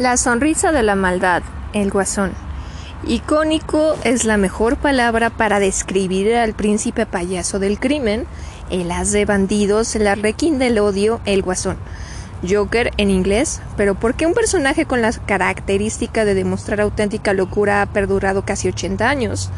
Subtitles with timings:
[0.00, 1.42] La sonrisa de la maldad,
[1.74, 2.32] el guasón.
[3.06, 8.24] Icónico es la mejor palabra para describir al príncipe payaso del crimen,
[8.70, 11.76] el as de bandidos, el arlequín del odio, el guasón.
[12.48, 17.82] Joker en inglés, pero ¿por qué un personaje con la característica de demostrar auténtica locura
[17.82, 19.50] ha perdurado casi 80 años?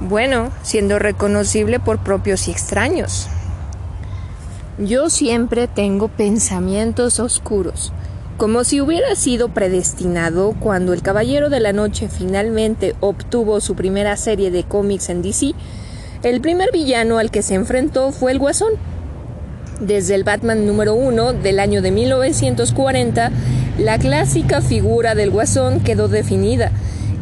[0.00, 3.28] bueno, siendo reconocible por propios y extraños.
[4.80, 7.92] Yo siempre tengo pensamientos oscuros,
[8.38, 14.16] como si hubiera sido predestinado cuando el Caballero de la Noche finalmente obtuvo su primera
[14.16, 15.52] serie de cómics en DC,
[16.22, 18.72] el primer villano al que se enfrentó fue el Guasón.
[19.80, 23.32] Desde el Batman número 1 del año de 1940,
[23.76, 26.72] la clásica figura del Guasón quedó definida.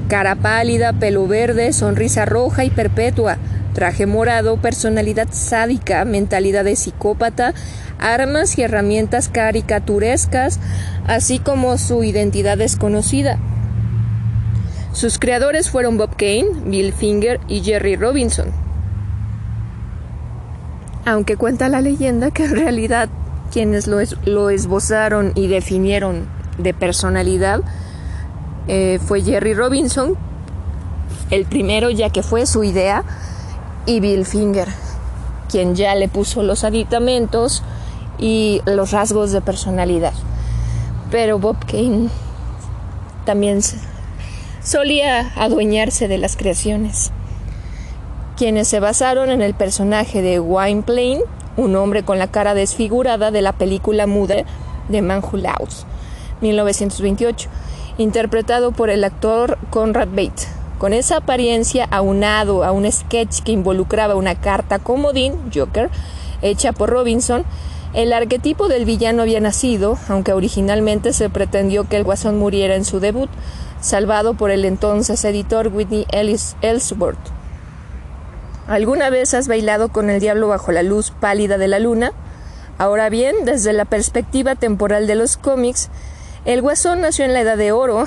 [0.06, 3.38] Cara pálida, pelo verde, sonrisa roja y perpetua,
[3.78, 7.54] traje morado, personalidad sádica, mentalidad de psicópata,
[8.00, 10.58] armas y herramientas caricaturescas,
[11.06, 13.38] así como su identidad desconocida.
[14.90, 18.50] Sus creadores fueron Bob Kane, Bill Finger y Jerry Robinson.
[21.04, 23.08] Aunque cuenta la leyenda que en realidad
[23.52, 26.26] quienes lo, esbozaron y definieron
[26.58, 27.60] de personalidad
[28.66, 30.16] eh, fue Jerry Robinson,
[31.30, 33.04] el primero ya que fue su idea,
[33.88, 34.68] y Bill Finger,
[35.50, 37.62] quien ya le puso los aditamentos
[38.18, 40.12] y los rasgos de personalidad.
[41.10, 42.10] Pero Bob Kane
[43.24, 43.60] también
[44.62, 47.12] solía adueñarse de las creaciones,
[48.36, 51.22] quienes se basaron en el personaje de Wayne Plain,
[51.56, 54.44] un hombre con la cara desfigurada de la película muda
[54.90, 55.38] de Man Who
[56.42, 57.48] 1928,
[57.96, 60.57] interpretado por el actor Conrad Bates.
[60.78, 65.90] Con esa apariencia aunado a un sketch que involucraba una carta comodín, Joker,
[66.40, 67.44] hecha por Robinson,
[67.94, 72.84] el arquetipo del villano había nacido, aunque originalmente se pretendió que el guasón muriera en
[72.84, 73.28] su debut,
[73.80, 77.18] salvado por el entonces editor Whitney Ellis Ellsworth.
[78.68, 82.12] ¿Alguna vez has bailado con el diablo bajo la luz pálida de la luna?
[82.76, 85.88] Ahora bien, desde la perspectiva temporal de los cómics,
[86.44, 88.04] el guasón nació en la Edad de Oro,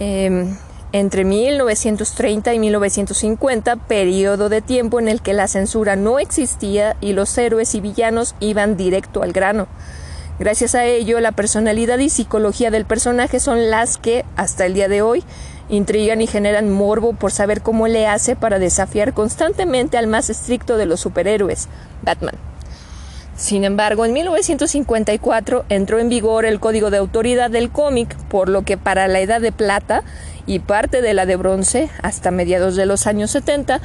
[0.00, 0.56] em,
[0.92, 7.12] entre 1930 y 1950, periodo de tiempo en el que la censura no existía y
[7.12, 9.66] los héroes y villanos iban directo al grano.
[10.38, 14.88] Gracias a ello, la personalidad y psicología del personaje son las que, hasta el día
[14.88, 15.24] de hoy,
[15.68, 20.76] intrigan y generan morbo por saber cómo le hace para desafiar constantemente al más estricto
[20.76, 21.68] de los superhéroes,
[22.02, 22.34] Batman.
[23.36, 28.62] Sin embargo, en 1954 entró en vigor el Código de Autoridad del cómic, por lo
[28.62, 30.04] que para la Edad de Plata
[30.46, 33.80] y parte de la de Bronce, hasta mediados de los años 70,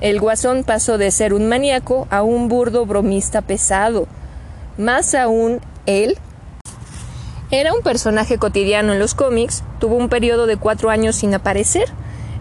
[0.00, 4.06] el Guasón pasó de ser un maníaco a un burdo bromista pesado.
[4.76, 6.18] Más aún, él
[7.50, 11.88] era un personaje cotidiano en los cómics, tuvo un periodo de cuatro años sin aparecer.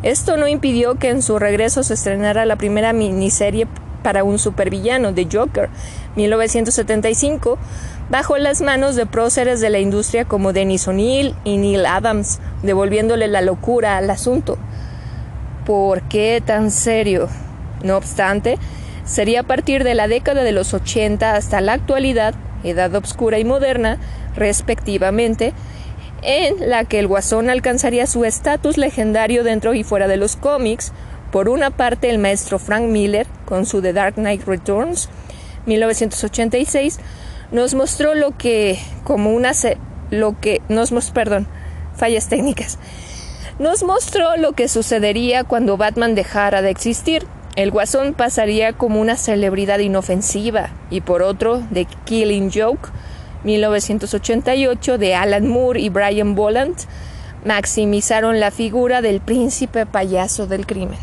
[0.04, 3.68] Esto no impidió que en su regreso se estrenara la primera miniserie
[4.04, 5.70] para un supervillano, de Joker,
[6.16, 7.58] 1975,
[8.12, 13.30] bajo las manos de próceres de la industria como Dennis O'Neill y Neil Adams, devolviéndole
[13.30, 14.58] la locura al asunto.
[15.66, 17.30] ¿Por qué tan serio?
[17.84, 18.60] No obstante,
[19.06, 22.36] sería a partir de la década de los 80 hasta la actualidad,
[22.66, 23.98] edad obscura y moderna,
[24.36, 25.54] respectivamente,
[26.22, 30.92] en la que el guasón alcanzaría su estatus legendario dentro y fuera de los cómics,
[31.32, 35.08] por una parte, el maestro Frank Miller, con su The Dark Knight Returns,
[35.66, 37.00] 1986,
[37.52, 39.52] nos mostró lo que, como una,
[40.10, 41.48] lo que, nos, perdón,
[41.96, 42.78] fallas técnicas,
[43.60, 47.28] nos mostró lo que sucedería cuando Batman dejara de existir.
[47.56, 52.90] El Guasón pasaría como una celebridad inofensiva, y por otro, The Killing Joke,
[53.44, 56.78] 1988, de Alan Moore y Brian Boland,
[57.44, 61.00] maximizaron la figura del príncipe payaso del crimen.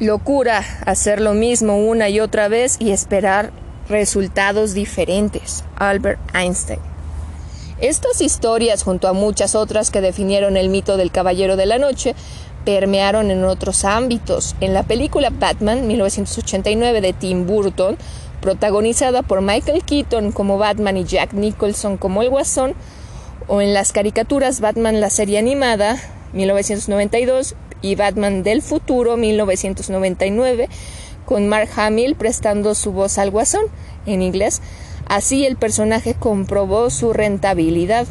[0.00, 3.52] Locura hacer lo mismo una y otra vez y esperar
[3.88, 5.64] resultados diferentes.
[5.76, 6.80] Albert Einstein.
[7.80, 12.14] Estas historias, junto a muchas otras que definieron el mito del Caballero de la Noche,
[12.64, 14.54] permearon en otros ámbitos.
[14.60, 17.96] En la película Batman 1989 de Tim Burton,
[18.40, 22.74] protagonizada por Michael Keaton como Batman y Jack Nicholson como el Guasón,
[23.48, 26.00] o en las caricaturas Batman la serie animada
[26.32, 30.68] 1992 y Batman del futuro 1999
[31.24, 33.64] con Mark Hamill prestando su voz al guasón
[34.06, 34.60] en inglés.
[35.06, 38.06] Así el personaje comprobó su rentabilidad.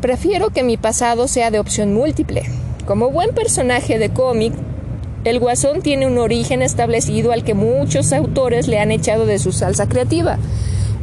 [0.00, 2.44] Prefiero que mi pasado sea de opción múltiple.
[2.86, 4.54] Como buen personaje de cómic,
[5.24, 9.52] el guasón tiene un origen establecido al que muchos autores le han echado de su
[9.52, 10.38] salsa creativa.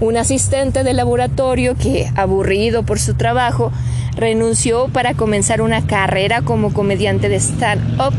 [0.02, 3.72] un asistente de laboratorio que, aburrido por su trabajo,
[4.16, 8.14] renunció para comenzar una carrera como comediante de stand-up,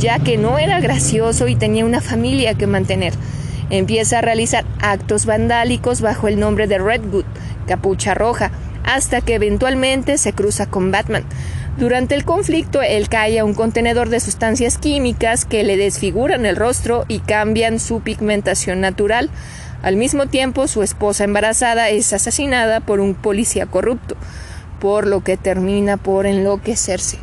[0.00, 3.12] ya que no era gracioso y tenía una familia que mantener.
[3.68, 7.26] Empieza a realizar actos vandálicos bajo el nombre de Redwood,
[7.68, 8.50] capucha roja,
[8.82, 11.24] hasta que eventualmente se cruza con Batman.
[11.78, 16.56] Durante el conflicto, él cae a un contenedor de sustancias químicas que le desfiguran el
[16.56, 19.28] rostro y cambian su pigmentación natural.
[19.82, 24.16] Al mismo tiempo, su esposa embarazada es asesinada por un policía corrupto,
[24.80, 27.18] por lo que termina por enloquecerse.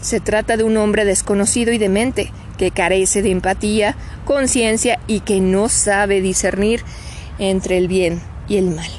[0.00, 5.40] Se trata de un hombre desconocido y demente, que carece de empatía, conciencia y que
[5.40, 6.82] no sabe discernir
[7.38, 8.90] entre el bien y el mal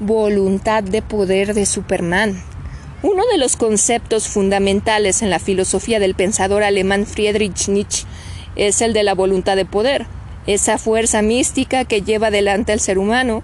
[0.00, 2.42] voluntad de poder de Superman.
[3.02, 8.06] Uno de los conceptos fundamentales en la filosofía del pensador alemán Friedrich Nietzsche
[8.56, 10.06] es el de la voluntad de poder,
[10.46, 13.42] esa fuerza mística que lleva adelante al ser humano,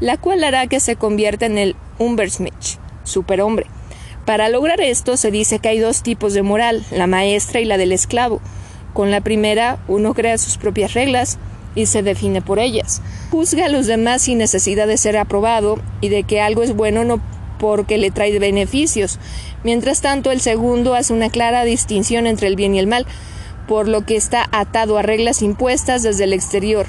[0.00, 3.66] la cual hará que se convierta en el Umbersmensch, superhombre.
[4.24, 7.76] Para lograr esto se dice que hay dos tipos de moral, la maestra y la
[7.76, 8.40] del esclavo.
[8.92, 11.38] Con la primera uno crea sus propias reglas,
[11.74, 13.00] y se define por ellas.
[13.30, 17.04] Juzga a los demás sin necesidad de ser aprobado y de que algo es bueno
[17.04, 17.20] no
[17.58, 19.18] porque le trae beneficios.
[19.62, 23.06] Mientras tanto, el segundo hace una clara distinción entre el bien y el mal,
[23.68, 26.86] por lo que está atado a reglas impuestas desde el exterior,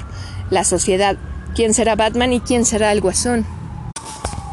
[0.50, 1.16] la sociedad,
[1.54, 3.46] quién será Batman y quién será el Guasón.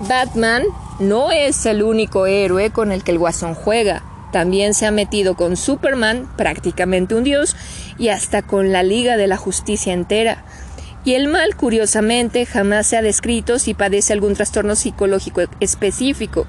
[0.07, 0.63] Batman
[1.01, 4.03] no es el único héroe con el que el Guasón juega.
[4.31, 7.55] También se ha metido con Superman, prácticamente un dios,
[7.97, 10.45] y hasta con la Liga de la Justicia entera.
[11.03, 16.45] Y el mal, curiosamente, jamás se ha descrito si padece algún trastorno psicológico específico.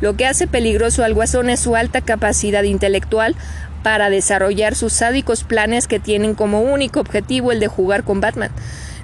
[0.00, 3.36] Lo que hace peligroso al guasón es su alta capacidad intelectual
[3.84, 8.50] para desarrollar sus sádicos planes que tienen como único objetivo el de jugar con Batman.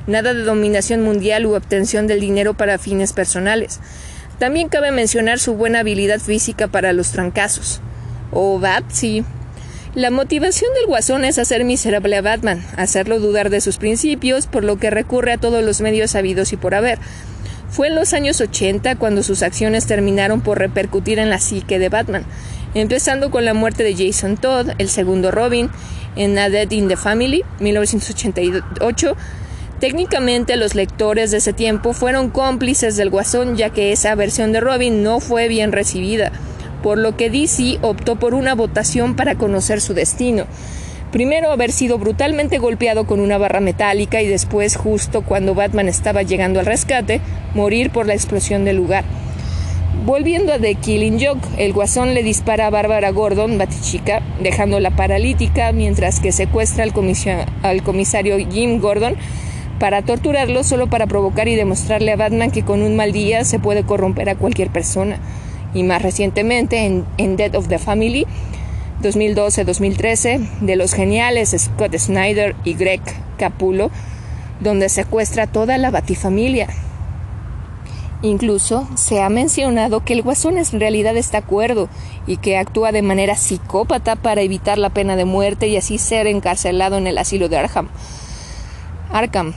[0.08, 3.78] Nada de dominación mundial u obtención del dinero para fines personales.
[4.38, 7.80] También cabe mencionar su buena habilidad física para los trancazos
[8.30, 9.24] o Batsy.
[9.94, 14.62] La motivación del guasón es hacer miserable a Batman, hacerlo dudar de sus principios, por
[14.62, 16.98] lo que recurre a todos los medios sabidos y por haber.
[17.68, 21.88] Fue en los años 80 cuando sus acciones terminaron por repercutir en la psique de
[21.88, 22.24] Batman,
[22.74, 25.68] empezando con la muerte de Jason Todd, el segundo Robin,
[26.16, 29.16] en A Dead in the Family, 1988.
[29.80, 34.60] Técnicamente los lectores de ese tiempo fueron cómplices del guasón ya que esa versión de
[34.60, 36.32] Robin no fue bien recibida
[36.82, 40.44] por lo que DC optó por una votación para conocer su destino.
[41.12, 46.22] Primero haber sido brutalmente golpeado con una barra metálica y después, justo cuando Batman estaba
[46.22, 47.20] llegando al rescate,
[47.54, 49.04] morir por la explosión del lugar.
[50.04, 55.72] Volviendo a The Killing Joke, el guasón le dispara a Bárbara Gordon, Batichica, dejándola paralítica
[55.72, 56.92] mientras que secuestra al,
[57.62, 59.16] al comisario Jim Gordon
[59.78, 63.58] para torturarlo solo para provocar y demostrarle a Batman que con un mal día se
[63.58, 65.18] puede corromper a cualquier persona
[65.74, 68.26] y más recientemente en, en Death of the Family
[69.02, 73.00] 2012-2013 de los geniales Scott Snyder y Greg
[73.36, 73.90] Capullo,
[74.60, 76.68] donde secuestra toda la batifamilia.
[78.20, 81.88] Incluso se ha mencionado que el guasón en realidad está cuerdo
[82.26, 86.26] y que actúa de manera psicópata para evitar la pena de muerte y así ser
[86.26, 87.88] encarcelado en el asilo de Arkham.
[89.12, 89.54] Arkham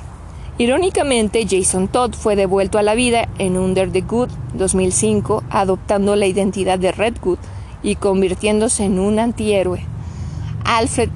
[0.61, 6.27] Irónicamente, Jason Todd fue devuelto a la vida en Under the Good 2005, adoptando la
[6.27, 7.39] identidad de Redwood
[7.81, 9.83] y convirtiéndose en un antihéroe.
[10.63, 11.09] Alfred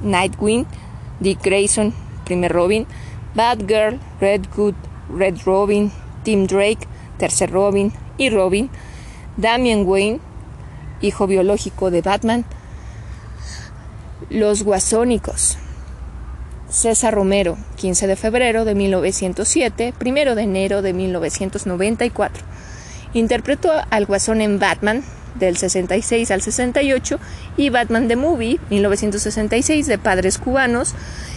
[0.00, 0.64] Nightwing,
[1.20, 1.92] Dick Grayson,
[2.24, 2.86] primer Robin,
[3.34, 4.74] Batgirl, Redwood,
[5.14, 5.92] Red Robin,
[6.22, 8.70] Tim Drake, tercer Robin y Robin,
[9.36, 10.18] Damian Wayne,
[11.02, 12.46] hijo biológico de Batman,
[14.30, 15.58] los Guasónicos.
[16.70, 22.44] César Romero, 15 de febrero de 1907, 1 de enero de 1994.
[23.14, 25.02] Interpretó al Guasón en Batman
[25.36, 27.18] del 66 al 68
[27.56, 30.94] y Batman the Movie 1966 de padres cubanos.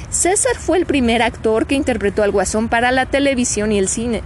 [0.09, 4.23] César fue el primer actor que interpretó al Guasón para la televisión y el cine.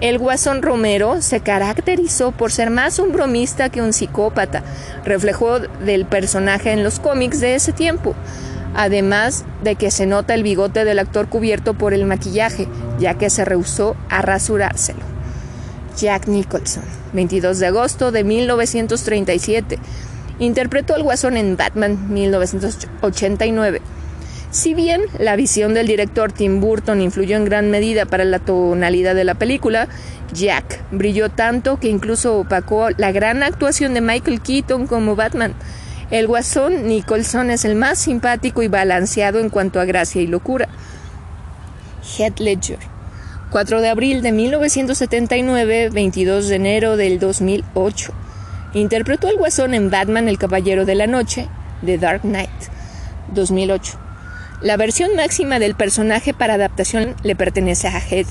[0.00, 4.62] El Guasón Romero se caracterizó por ser más un bromista que un psicópata,
[5.04, 8.16] reflejo del personaje en los cómics de ese tiempo
[8.74, 13.30] además de que se nota el bigote del actor cubierto por el maquillaje, ya que
[13.30, 15.00] se rehusó a rasurárselo.
[15.96, 19.78] Jack Nicholson, 22 de agosto de 1937,
[20.38, 23.80] interpretó al Guasón en Batman 1989.
[24.50, 29.14] Si bien la visión del director Tim Burton influyó en gran medida para la tonalidad
[29.14, 29.88] de la película,
[30.34, 35.54] Jack brilló tanto que incluso opacó la gran actuación de Michael Keaton como Batman,
[36.10, 40.68] el guasón Nicholson es el más simpático y balanceado en cuanto a gracia y locura.
[42.16, 42.78] Heath Ledger.
[43.50, 48.12] 4 de abril de 1979, 22 de enero del 2008.
[48.72, 51.48] Interpretó al Guasón en Batman El Caballero de la Noche,
[51.84, 52.48] The Dark Knight,
[53.34, 53.98] 2008.
[54.62, 58.28] La versión máxima del personaje para adaptación le pertenece a Heath,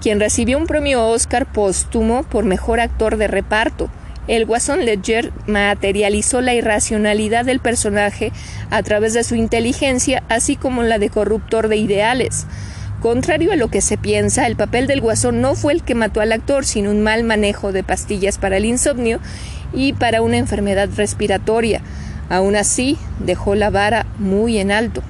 [0.00, 3.90] quien recibió un premio Oscar póstumo por mejor actor de reparto.
[4.26, 8.32] El Guasón Ledger materializó la irracionalidad del personaje
[8.70, 12.46] a través de su inteligencia, así como la de corruptor de ideales.
[13.02, 16.22] Contrario a lo que se piensa, el papel del Guasón no fue el que mató
[16.22, 19.20] al actor, sino un mal manejo de pastillas para el insomnio
[19.74, 21.82] y para una enfermedad respiratoria.
[22.30, 25.02] Aún así, dejó la vara muy en alto.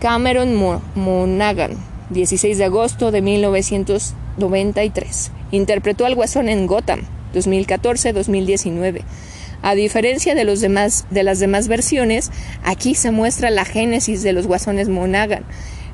[0.00, 0.54] Cameron
[0.94, 1.72] Monaghan,
[2.08, 5.32] 16 de agosto de 1993.
[5.50, 7.02] Interpretó al Guasón en Gotham,
[7.38, 9.02] 2014-2019.
[9.62, 12.30] A diferencia de, los demás, de las demás versiones,
[12.62, 15.44] aquí se muestra la génesis de los Guasones Monaghan.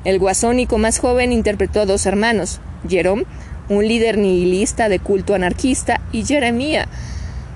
[0.03, 3.25] El guasónico más joven interpretó a dos hermanos, Jerome,
[3.69, 6.87] un líder nihilista de culto anarquista, y Jeremia,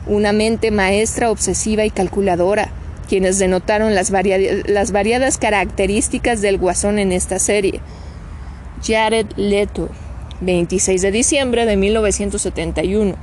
[0.08, 2.72] una mente maestra obsesiva y calculadora,
[3.08, 7.82] quienes denotaron las, las variadas características del guasón en esta serie.
[8.84, 9.90] Jared Leto,
[10.42, 13.16] 26 de diciembre de 1971.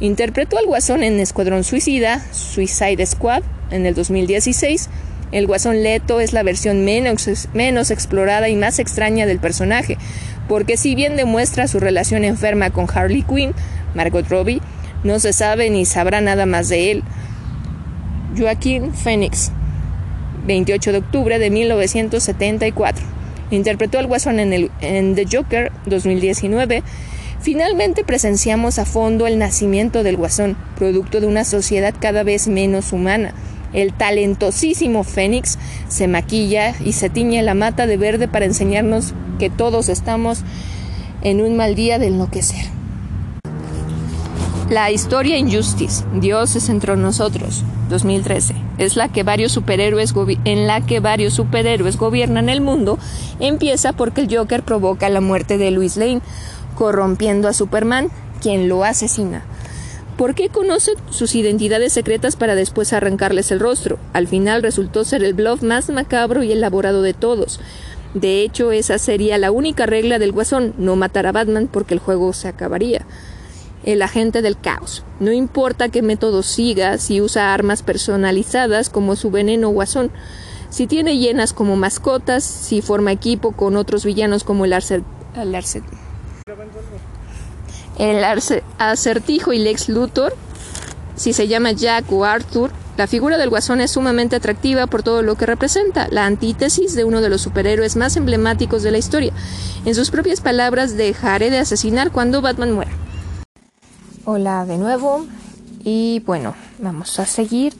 [0.00, 4.88] Interpretó al Guasón en Escuadrón Suicida, Suicide Squad, en el 2016.
[5.32, 7.26] El Guasón Leto es la versión menos,
[7.90, 9.98] explorada y más extraña del personaje,
[10.48, 13.52] porque si bien demuestra su relación enferma con Harley Quinn,
[13.94, 14.62] Margot Robbie,
[15.02, 17.04] no se sabe ni sabrá nada más de él.
[18.38, 19.50] Joaquín Phoenix,
[20.46, 23.04] 28 de octubre de 1974.
[23.50, 26.82] Interpretó al Guasón en, el, en The Joker 2019.
[27.40, 32.92] Finalmente presenciamos a fondo el nacimiento del Guasón, producto de una sociedad cada vez menos
[32.92, 33.32] humana.
[33.72, 39.50] El talentosísimo Fénix se maquilla y se tiñe la mata de verde para enseñarnos que
[39.50, 40.40] todos estamos
[41.22, 42.78] en un mal día de enloquecer.
[44.70, 50.12] La historia Injustice, Dios es entre nosotros, 2013, es la que varios superhéroes
[50.44, 52.98] en la que varios superhéroes gobiernan el mundo,
[53.40, 56.20] empieza porque el Joker provoca la muerte de Luis Lane,
[56.78, 58.08] corrompiendo a Superman,
[58.40, 59.42] quien lo asesina.
[60.16, 63.98] ¿Por qué conoce sus identidades secretas para después arrancarles el rostro?
[64.12, 67.58] Al final resultó ser el bluff más macabro y elaborado de todos.
[68.14, 72.00] De hecho, esa sería la única regla del guasón, no matar a Batman porque el
[72.00, 73.04] juego se acabaría
[73.84, 75.02] el agente del caos.
[75.18, 80.12] No importa qué método siga, si usa armas personalizadas como su veneno guasón,
[80.70, 85.02] si tiene hienas como mascotas, si forma equipo con otros villanos como el, arce,
[85.36, 85.54] el,
[87.98, 88.24] el
[88.78, 90.34] acertijo y Lex Luthor,
[91.16, 95.22] si se llama Jack o Arthur, la figura del guasón es sumamente atractiva por todo
[95.22, 99.32] lo que representa, la antítesis de uno de los superhéroes más emblemáticos de la historia.
[99.84, 102.90] En sus propias palabras, dejaré de asesinar cuando Batman muera.
[104.24, 105.26] Hola de nuevo
[105.84, 107.74] y bueno, vamos a seguir.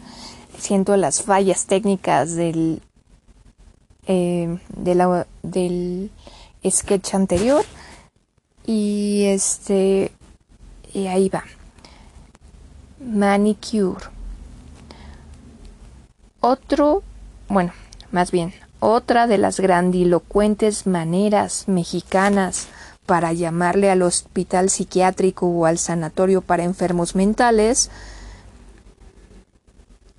[0.56, 2.80] Siento las fallas técnicas del,
[4.06, 4.58] eh,
[5.42, 6.10] del
[6.64, 7.64] sketch anterior
[8.68, 10.12] y este
[10.92, 11.44] y ahí va.
[13.00, 14.04] Manicure.
[16.40, 17.02] Otro,
[17.48, 17.72] bueno,
[18.12, 22.68] más bien, otra de las grandilocuentes maneras mexicanas
[23.06, 27.90] para llamarle al hospital psiquiátrico o al sanatorio para enfermos mentales,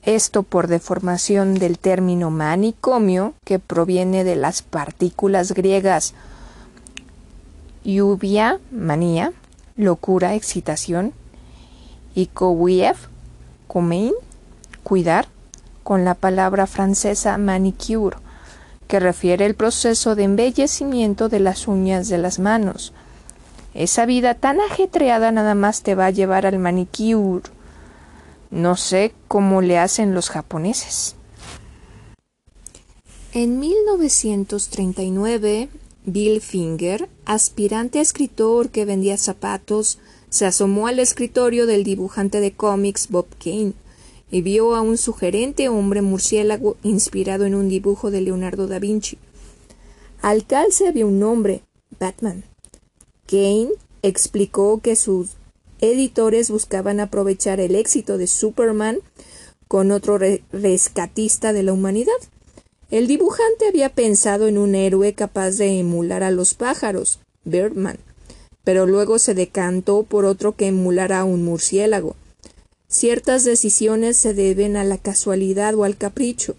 [0.01, 6.15] esto por deformación del término manicomio, que proviene de las partículas griegas
[7.83, 9.33] lluvia, manía,
[9.75, 11.13] locura, excitación,
[12.15, 12.95] y kowiev,
[13.67, 14.13] comein,
[14.83, 15.27] cuidar,
[15.83, 18.17] con la palabra francesa manicure,
[18.87, 22.93] que refiere el proceso de embellecimiento de las uñas de las manos.
[23.73, 27.49] Esa vida tan ajetreada nada más te va a llevar al manicure.
[28.51, 31.15] No sé cómo le hacen los japoneses.
[33.31, 35.69] En 1939,
[36.05, 39.99] Bill Finger, aspirante escritor que vendía zapatos,
[40.31, 43.73] se asomó al escritorio del dibujante de cómics Bob Kane
[44.31, 49.19] y vio a un sugerente hombre murciélago inspirado en un dibujo de Leonardo da Vinci.
[50.23, 51.61] Al calce había un nombre,
[51.99, 52.43] Batman.
[53.27, 53.69] Kane
[54.01, 55.33] explicó que sus
[55.81, 58.97] editores buscaban aprovechar el éxito de Superman
[59.67, 60.17] con otro
[60.51, 62.17] rescatista de la humanidad.
[62.91, 67.97] El dibujante había pensado en un héroe capaz de emular a los pájaros, Birdman,
[68.63, 72.15] pero luego se decantó por otro que emulara a un murciélago.
[72.87, 76.55] Ciertas decisiones se deben a la casualidad o al capricho.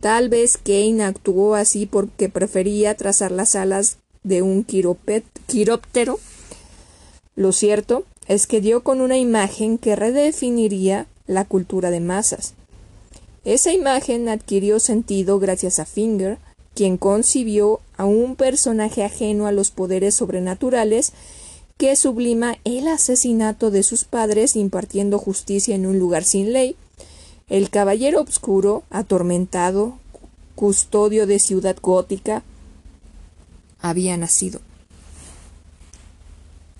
[0.00, 6.20] Tal vez Kane actuó así porque prefería trazar las alas de un quiróptero.
[7.36, 12.52] Lo cierto es que dio con una imagen que redefiniría la cultura de masas.
[13.44, 16.38] Esa imagen adquirió sentido gracias a Finger,
[16.74, 21.12] quien concibió a un personaje ajeno a los poderes sobrenaturales
[21.78, 26.76] que sublima el asesinato de sus padres impartiendo justicia en un lugar sin ley,
[27.48, 29.98] el caballero obscuro, atormentado,
[30.54, 32.42] custodio de ciudad gótica,
[33.80, 34.60] había nacido.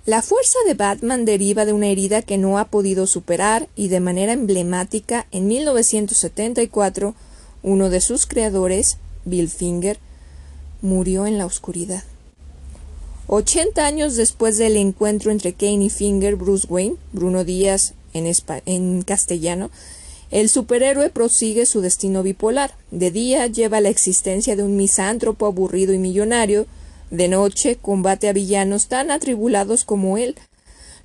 [0.07, 4.01] La fuerza de Batman deriva de una herida que no ha podido superar y de
[4.01, 7.15] manera emblemática en 1974
[7.63, 9.99] uno de sus creadores, Bill Finger,
[10.81, 12.03] murió en la oscuridad.
[13.27, 18.33] Ochenta años después del encuentro entre Kane y Finger, Bruce Wayne, Bruno Díaz en,
[18.65, 19.71] en castellano,
[20.31, 22.73] el superhéroe prosigue su destino bipolar.
[22.91, 26.67] De día lleva la existencia de un misántropo aburrido y millonario,
[27.11, 30.37] de noche combate a villanos tan atribulados como él.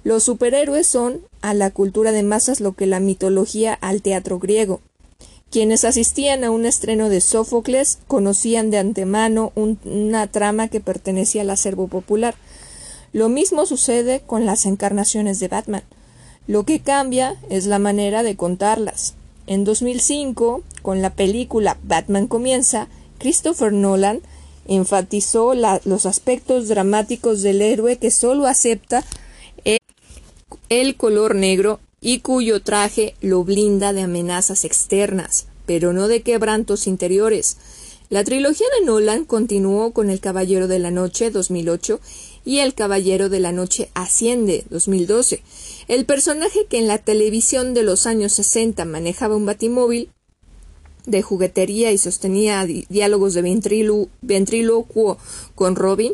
[0.04, 4.82] Los superhéroes son a la cultura de masas lo que la mitología al teatro griego.
[5.50, 11.50] Quienes asistían a un estreno de Sófocles conocían de antemano una trama que pertenecía al
[11.50, 12.36] acervo popular.
[13.14, 15.84] Lo mismo sucede con las encarnaciones de Batman.
[16.48, 19.16] Lo que cambia es la manera de contarlas.
[19.48, 24.22] En 2005, con la película Batman comienza, Christopher Nolan
[24.68, 29.04] enfatizó los aspectos dramáticos del héroe que solo acepta
[30.70, 36.88] el color negro y cuyo traje lo blinda de amenazas externas, pero no de quebrantos
[36.88, 37.58] interiores.
[38.10, 42.00] La trilogía de Nolan continuó con El Caballero de la Noche 2008
[42.46, 45.42] y El Caballero de la Noche Asciende 2012.
[45.88, 50.10] El personaje que en la televisión de los años 60 manejaba un batimóvil
[51.06, 53.42] de juguetería y sostenía diálogos de
[54.22, 55.18] ventrílocuo
[55.56, 56.14] con Robin,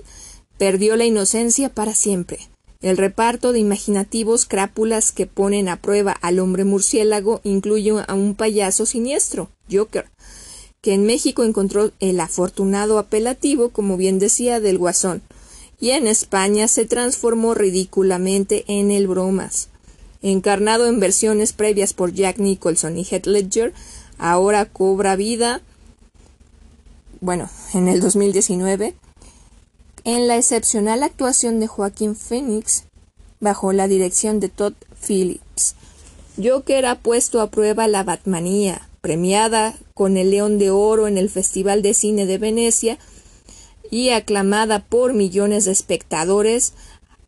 [0.57, 2.39] perdió la inocencia para siempre.
[2.81, 8.33] El reparto de imaginativos crápulas que ponen a prueba al hombre murciélago incluye a un
[8.33, 10.09] payaso siniestro, Joker,
[10.81, 15.21] que en México encontró el afortunado apelativo, como bien decía, del guasón,
[15.79, 19.69] y en España se transformó ridículamente en el bromas.
[20.23, 23.73] Encarnado en versiones previas por Jack Nicholson y Heath Ledger,
[24.21, 25.61] ahora cobra vida,
[27.21, 28.93] bueno, en el 2019,
[30.03, 32.83] en la excepcional actuación de Joaquín Phoenix
[33.39, 34.73] bajo la dirección de Todd
[35.05, 35.75] Phillips.
[36.41, 41.31] Joker ha puesto a prueba la Batmanía, premiada con el León de Oro en el
[41.31, 42.99] Festival de Cine de Venecia
[43.89, 46.73] y aclamada por millones de espectadores,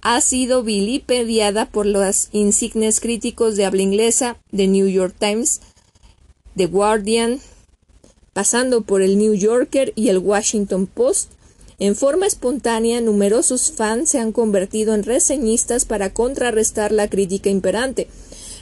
[0.01, 5.61] ha sido vilipendiada por los insignes críticos de habla inglesa, The New York Times,
[6.55, 7.39] The Guardian,
[8.33, 11.31] pasando por el New Yorker y el Washington Post.
[11.79, 18.07] En forma espontánea, numerosos fans se han convertido en reseñistas para contrarrestar la crítica imperante.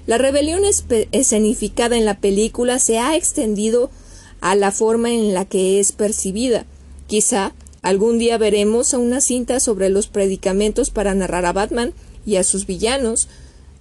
[0.07, 0.63] La rebelión
[1.11, 3.91] escenificada en la película se ha extendido
[4.39, 6.65] a la forma en la que es percibida.
[7.07, 11.93] Quizá algún día veremos una cinta sobre los predicamentos para narrar a Batman
[12.25, 13.27] y a sus villanos,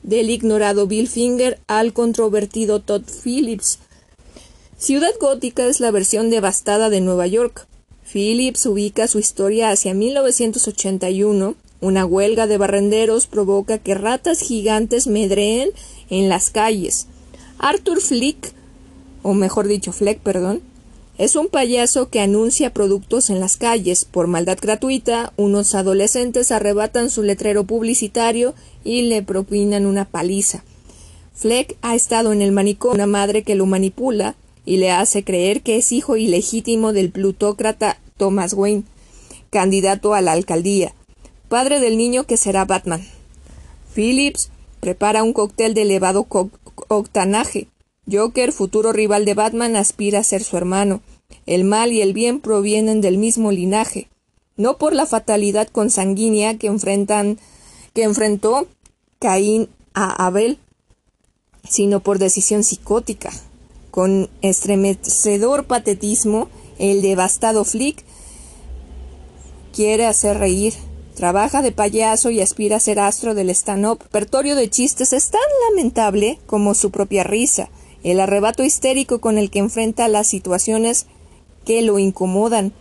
[0.03, 3.79] del ignorado Bill Finger al controvertido Todd Phillips,
[4.81, 7.67] Ciudad Gótica es la versión devastada de Nueva York.
[8.11, 11.55] Phillips ubica su historia hacia 1981.
[11.83, 15.69] Una huelga de barrenderos provoca que ratas gigantes medreen
[16.09, 17.09] en las calles.
[17.59, 18.55] Arthur Flick,
[19.23, 20.63] o mejor dicho Fleck, perdón,
[21.19, 24.07] es un payaso que anuncia productos en las calles.
[24.07, 30.65] Por maldad gratuita, unos adolescentes arrebatan su letrero publicitario y le propinan una paliza.
[31.35, 35.63] Fleck ha estado en el manicomio, una madre que lo manipula, y le hace creer
[35.63, 38.85] que es hijo ilegítimo del plutócrata Thomas Wayne,
[39.51, 40.95] candidato a la alcaldía,
[41.49, 43.07] padre del niño que será Batman.
[43.95, 46.27] Phillips prepara un cóctel de elevado
[46.89, 47.69] octanaje.
[48.11, 51.01] Joker, futuro rival de Batman, aspira a ser su hermano.
[51.47, 54.09] El mal y el bien provienen del mismo linaje,
[54.57, 57.39] no por la fatalidad consanguínea que enfrentan
[57.95, 58.69] que enfrentó
[59.19, 60.59] Caín a Abel,
[61.69, 63.31] sino por decisión psicótica.
[63.91, 66.49] Con estremecedor patetismo,
[66.79, 68.05] el devastado Flick
[69.73, 70.75] quiere hacer reír.
[71.15, 73.99] Trabaja de payaso y aspira a ser astro del stand-up.
[74.11, 77.69] Pertorio de chistes es tan lamentable como su propia risa,
[78.03, 81.07] el arrebato histérico con el que enfrenta las situaciones
[81.67, 82.73] que lo incomodan.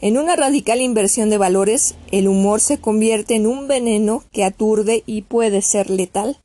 [0.00, 5.02] En una radical inversión de valores, el humor se convierte en un veneno que aturde
[5.06, 6.38] y puede ser letal.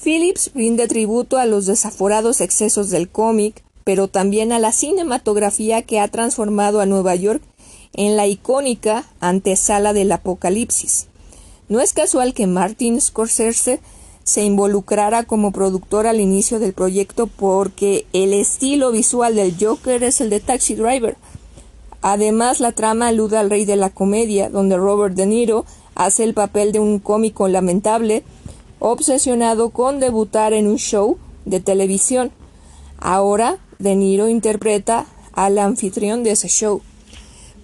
[0.00, 6.00] Phillips rinde tributo a los desaforados excesos del cómic, pero también a la cinematografía que
[6.00, 7.42] ha transformado a Nueva York
[7.94, 11.08] en la icónica antesala del Apocalipsis.
[11.68, 13.80] No es casual que Martin Scorsese
[14.24, 20.20] se involucrara como productor al inicio del proyecto porque el estilo visual del Joker es
[20.20, 21.16] el de Taxi Driver.
[22.02, 26.34] Además, la trama alude al rey de la comedia, donde Robert De Niro hace el
[26.34, 28.24] papel de un cómico lamentable,
[28.84, 32.32] obsesionado con debutar en un show de televisión.
[32.98, 36.82] Ahora, De Niro interpreta al anfitrión de ese show.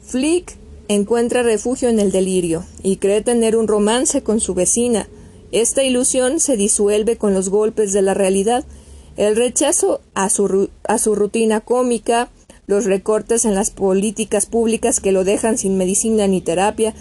[0.00, 5.08] Flick encuentra refugio en el delirio y cree tener un romance con su vecina.
[5.50, 8.64] Esta ilusión se disuelve con los golpes de la realidad,
[9.16, 12.30] el rechazo a su, a su rutina cómica,
[12.68, 16.94] los recortes en las políticas públicas que lo dejan sin medicina ni terapia,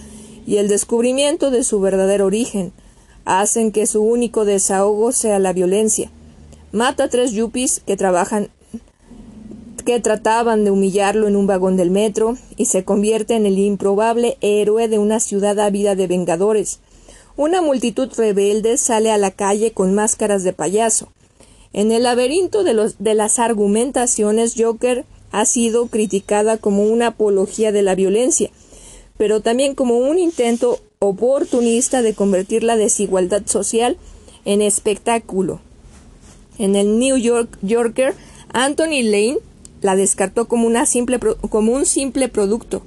[0.47, 2.73] y el descubrimiento de su verdadero origen,
[3.27, 6.09] hacen que su único desahogo sea la violencia.
[6.71, 8.49] Mata a tres yuppies que trabajan
[9.85, 14.37] que trataban de humillarlo en un vagón del metro y se convierte en el improbable
[14.41, 16.79] héroe de una ciudad ávida de vengadores.
[17.35, 21.09] Una multitud rebelde sale a la calle con máscaras de payaso.
[21.73, 27.71] En el laberinto de, los, de las argumentaciones, Joker ha sido criticada como una apología
[27.71, 28.51] de la violencia,
[29.17, 33.97] pero también como un intento oportunista de convertir la desigualdad social
[34.45, 35.59] en espectáculo.
[36.57, 38.15] En el New York Yorker,
[38.51, 39.37] Anthony Lane
[39.81, 42.81] la descartó como, una simple, como un simple producto.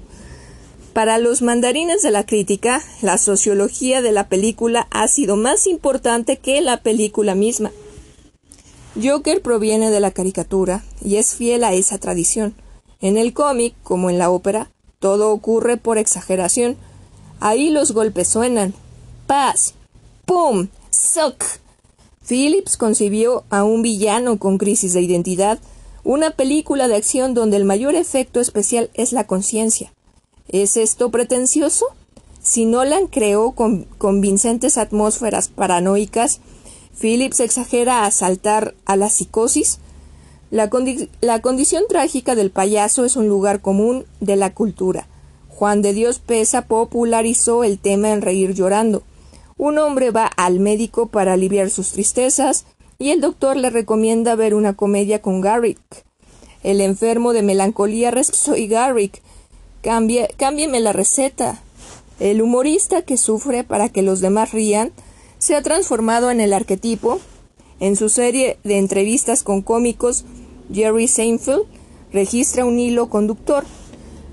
[0.92, 6.36] Para los mandarines de la crítica, la sociología de la película ha sido más importante
[6.36, 7.70] que la película misma.
[9.00, 12.54] Joker proviene de la caricatura y es fiel a esa tradición.
[13.00, 16.76] En el cómic, como en la ópera, todo ocurre por exageración.
[17.40, 18.74] Ahí los golpes suenan.
[19.26, 19.74] Paz.
[20.26, 20.68] ¡Pum!
[20.90, 21.42] ¡Suck!
[22.28, 25.58] Phillips concibió a un villano con crisis de identidad
[26.04, 29.92] una película de acción donde el mayor efecto especial es la conciencia.
[30.48, 31.86] ¿Es esto pretencioso?
[32.42, 36.40] Si Nolan creó con convincentes atmósferas paranoicas,
[36.98, 39.78] Phillips exagera a saltar a la psicosis.
[40.50, 40.70] La,
[41.20, 45.06] la condición trágica del payaso es un lugar común de la cultura.
[45.60, 49.02] Juan de Dios Pesa popularizó el tema en Reír llorando.
[49.58, 52.64] Un hombre va al médico para aliviar sus tristezas,
[52.98, 56.06] y el doctor le recomienda ver una comedia con Garrick.
[56.62, 59.20] El enfermo de melancolía soy Garrick.
[59.82, 61.60] Cambie, cámbieme la receta.
[62.20, 64.92] El humorista que sufre para que los demás rían
[65.36, 67.20] se ha transformado en el arquetipo.
[67.80, 70.24] En su serie de entrevistas con cómicos,
[70.72, 71.64] Jerry Seinfeld
[72.14, 73.66] registra un hilo conductor.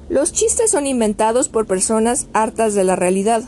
[0.10, 3.44] Los chistes son inventados por personas hartas de la realidad.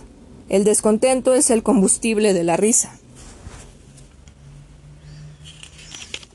[0.50, 3.00] El descontento es el combustible de la risa.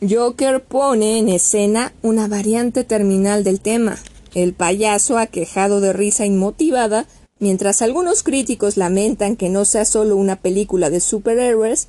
[0.09, 3.99] Joker pone en escena una variante terminal del tema,
[4.35, 7.07] el payaso aquejado de risa inmotivada,
[7.39, 11.89] mientras algunos críticos lamentan que no sea solo una película de superhéroes,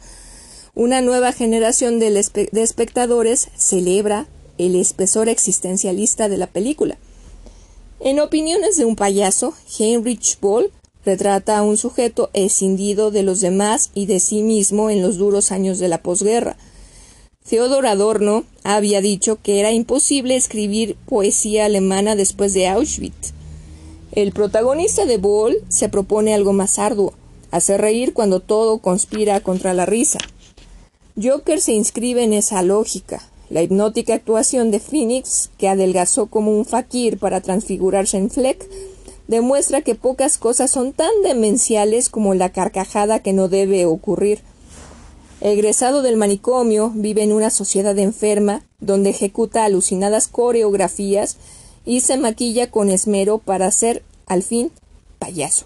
[0.74, 6.98] una nueva generación de, de espectadores celebra el espesor existencialista de la película.
[8.00, 10.72] En Opiniones de un payaso, Heinrich Boll
[11.06, 15.52] retrata a un sujeto escindido de los demás y de sí mismo en los duros
[15.52, 16.58] años de la posguerra,
[17.48, 23.34] Theodor Adorno había dicho que era imposible escribir poesía alemana después de Auschwitz.
[24.14, 27.14] El protagonista de Boll se propone algo más arduo,
[27.52, 30.18] hacer reír cuando todo conspira contra la risa.
[31.22, 33.22] Joker se inscribe en esa lógica.
[33.50, 38.68] La hipnótica actuación de Phoenix, que adelgazó como un fakir para transfigurarse en Fleck,
[39.28, 44.42] demuestra que pocas cosas son tan demenciales como la carcajada que no debe ocurrir.
[45.42, 51.38] Egresado del manicomio, vive en una sociedad enferma, donde ejecuta alucinadas coreografías
[51.86, 54.72] y se maquilla con esmero para ser, al fin,
[55.20, 55.66] payaso.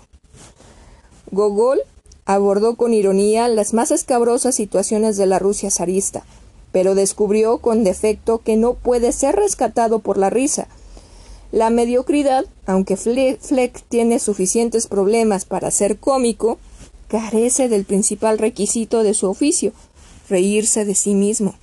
[1.32, 1.80] Gogol
[2.26, 6.24] abordó con ironía las más escabrosas situaciones de la Rusia zarista,
[6.72, 10.68] pero descubrió con defecto que no puede ser rescatado por la risa.
[11.52, 16.60] La mediocridad, aunque Fleck tiene suficientes problemas para ser cómico,
[17.08, 19.74] carece del principal requisito de su oficio,
[20.30, 21.56] reírse de sí mismo.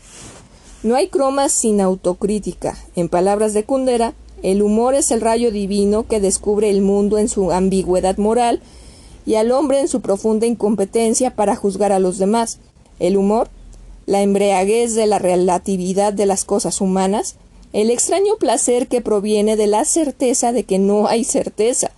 [0.83, 2.77] No hay cromas sin autocrítica.
[2.97, 7.29] En palabras de Kundera, el humor es el rayo divino que descubre el mundo en
[7.29, 8.61] su ambigüedad moral
[9.25, 12.59] y al hombre en su profunda incompetencia para juzgar a los demás.
[12.99, 13.49] El humor,
[14.07, 17.37] la embriaguez de la relatividad de las cosas humanas,
[17.73, 21.91] el extraño placer que proviene de la certeza de que no hay certeza,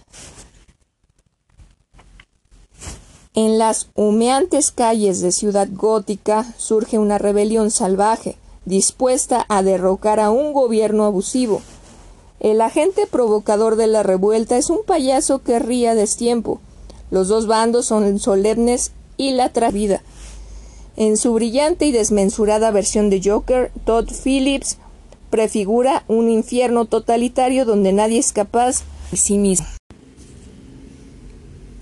[3.39, 10.31] En las humeantes calles de Ciudad Gótica surge una rebelión salvaje, dispuesta a derrocar a
[10.31, 11.63] un gobierno abusivo.
[12.41, 16.61] El agente provocador de la revuelta es un payaso que ríe a destiempo.
[17.13, 20.03] Los dos bandos son solemnes y la vida.
[21.01, 24.79] En su brillante y desmensurada versión de Joker, Todd Phillips
[25.31, 28.83] prefigura un infierno totalitario donde nadie es capaz
[29.13, 29.69] de sí mismo.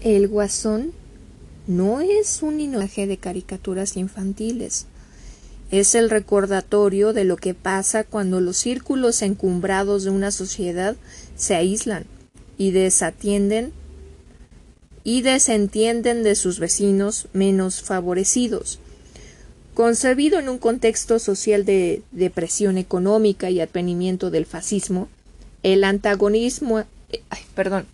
[0.02, 0.92] El guasón
[1.66, 4.84] no es un linaje de caricaturas infantiles.
[5.70, 10.94] Es el recordatorio de lo que pasa cuando los círculos encumbrados de una sociedad
[11.36, 12.04] se aíslan
[12.58, 13.72] y desatienden
[15.04, 18.78] y desentienden de sus vecinos menos favorecidos.
[19.76, 25.06] Concebido en un contexto social de depresión económica y advenimiento del fascismo,
[25.62, 27.20] el antagonismo, eh,
[27.54, 27.84] perdón,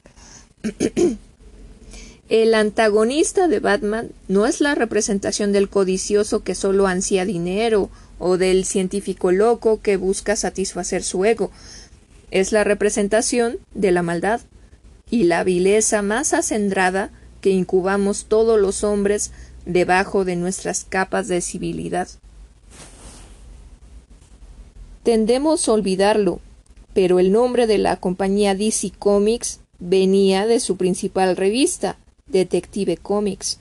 [2.28, 7.90] El antagonista de Batman no es la representación del codicioso que solo ansía dinero
[8.20, 11.50] o del científico loco que busca satisfacer su ego.
[12.30, 14.40] Es la representación de la maldad
[15.10, 19.32] y la vileza más acendrada que incubamos todos los hombres
[19.66, 22.08] debajo de nuestras capas de civilidad.
[25.02, 26.40] Tendemos a olvidarlo,
[26.94, 33.58] pero el nombre de la compañía DC Comics venía de su principal revista, Detective Comics.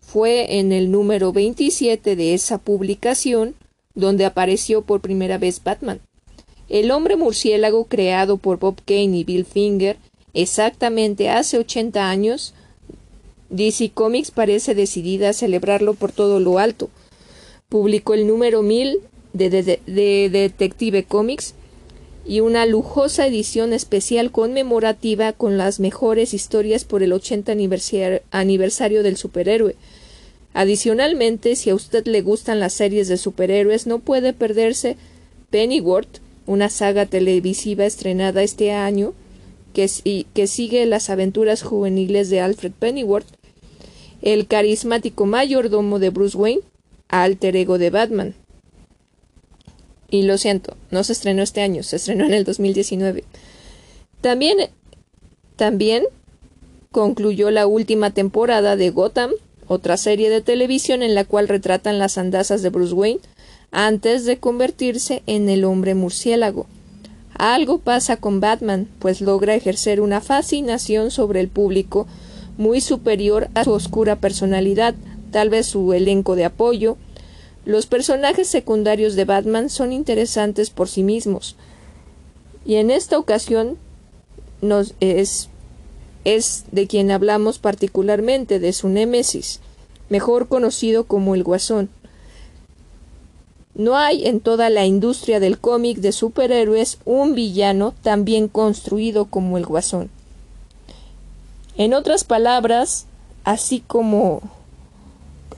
[0.00, 3.54] Fue en el número 27 de esa publicación
[3.94, 6.00] donde apareció por primera vez Batman.
[6.68, 9.96] El hombre murciélago creado por Bob Kane y Bill Finger
[10.34, 12.54] exactamente hace 80 años,
[13.50, 16.90] DC Comics parece decidida a celebrarlo por todo lo alto.
[17.68, 18.98] Publicó el número 1000
[19.32, 21.54] de, de Detective Comics
[22.28, 27.52] y una lujosa edición especial conmemorativa con las mejores historias por el 80
[28.30, 29.76] aniversario del superhéroe.
[30.52, 34.96] Adicionalmente, si a usted le gustan las series de superhéroes, no puede perderse
[35.50, 39.14] Pennyworth, una saga televisiva estrenada este año
[39.72, 43.37] que, que sigue las aventuras juveniles de Alfred Pennyworth,
[44.22, 46.62] el carismático mayordomo de Bruce Wayne,
[47.08, 48.34] alter ego de Batman.
[50.10, 53.24] Y lo siento, no se estrenó este año, se estrenó en el 2019.
[54.20, 54.58] También,
[55.56, 56.04] también
[56.90, 59.30] concluyó la última temporada de Gotham,
[59.66, 63.20] otra serie de televisión en la cual retratan las andazas de Bruce Wayne
[63.70, 66.66] antes de convertirse en el hombre murciélago.
[67.34, 72.06] Algo pasa con Batman, pues logra ejercer una fascinación sobre el público
[72.58, 74.94] muy superior a su oscura personalidad,
[75.30, 76.98] tal vez su elenco de apoyo,
[77.64, 81.56] los personajes secundarios de Batman son interesantes por sí mismos.
[82.66, 83.78] Y en esta ocasión
[84.60, 85.48] nos es,
[86.24, 89.60] es de quien hablamos particularmente, de su némesis,
[90.08, 91.88] mejor conocido como el Guasón.
[93.74, 99.26] No hay en toda la industria del cómic de superhéroes un villano tan bien construido
[99.26, 100.10] como el Guasón.
[101.78, 103.06] En otras palabras,
[103.44, 104.42] así como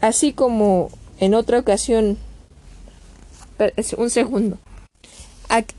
[0.03, 2.19] así como en otra ocasión,
[3.97, 4.59] un segundo.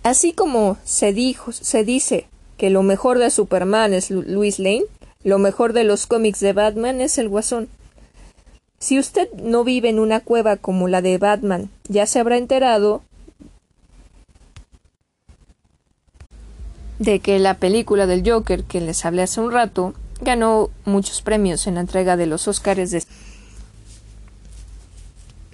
[0.03, 2.27] Así como se dijo, se dice
[2.57, 4.83] que lo mejor de Superman es Louis Lane,
[5.23, 7.69] lo mejor de los cómics de Batman es el Guasón.
[8.79, 13.03] Si usted no vive en una cueva como la de Batman, ya se habrá enterado
[16.97, 21.67] de que la película del Joker que les hablé hace un rato ganó muchos premios
[21.67, 23.03] en la entrega de los Oscars de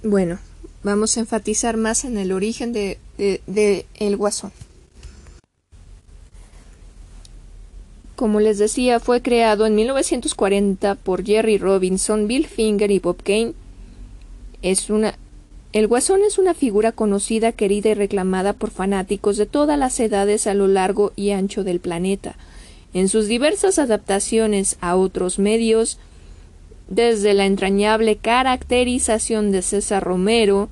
[0.04, 0.38] bueno,
[0.84, 2.98] vamos a enfatizar más en el origen de,
[4.00, 4.52] El Guasón.
[8.16, 13.54] Como les decía, fue creado en 1940 por Jerry Robinson, Bill Finger y Bob Kane.
[14.62, 20.48] El Guasón es una figura conocida, querida y reclamada por fanáticos de todas las edades
[20.48, 22.38] a lo largo y ancho del planeta.
[22.98, 26.00] En sus diversas adaptaciones a otros medios,
[26.90, 30.68] desde la entrañable caracterización de César Romero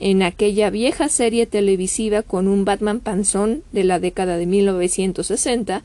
[0.00, 5.82] en aquella vieja serie televisiva con un Batman panzón de la década de 1960,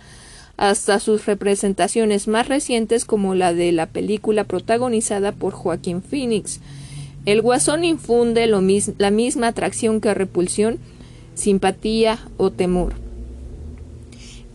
[0.55, 6.61] hasta sus representaciones más recientes como la de la película protagonizada por Joaquín Phoenix.
[7.25, 10.79] El guasón infunde la misma atracción que repulsión,
[11.35, 13.10] simpatía o temor.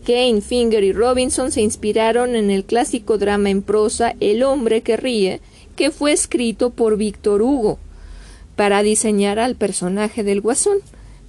[0.07, 4.95] Kane, Finger y Robinson se inspiraron en el clásico drama en prosa El hombre que
[4.95, 5.41] ríe,
[5.75, 7.77] que fue escrito por Víctor Hugo,
[8.55, 10.77] para diseñar al personaje del guasón.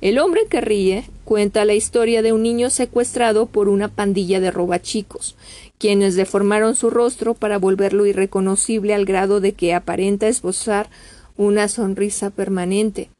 [0.00, 4.52] El hombre que ríe cuenta la historia de un niño secuestrado por una pandilla de
[4.52, 5.34] robachicos,
[5.78, 10.88] quienes deformaron su rostro para volverlo irreconocible al grado de que aparenta esbozar
[11.36, 13.10] una sonrisa permanente.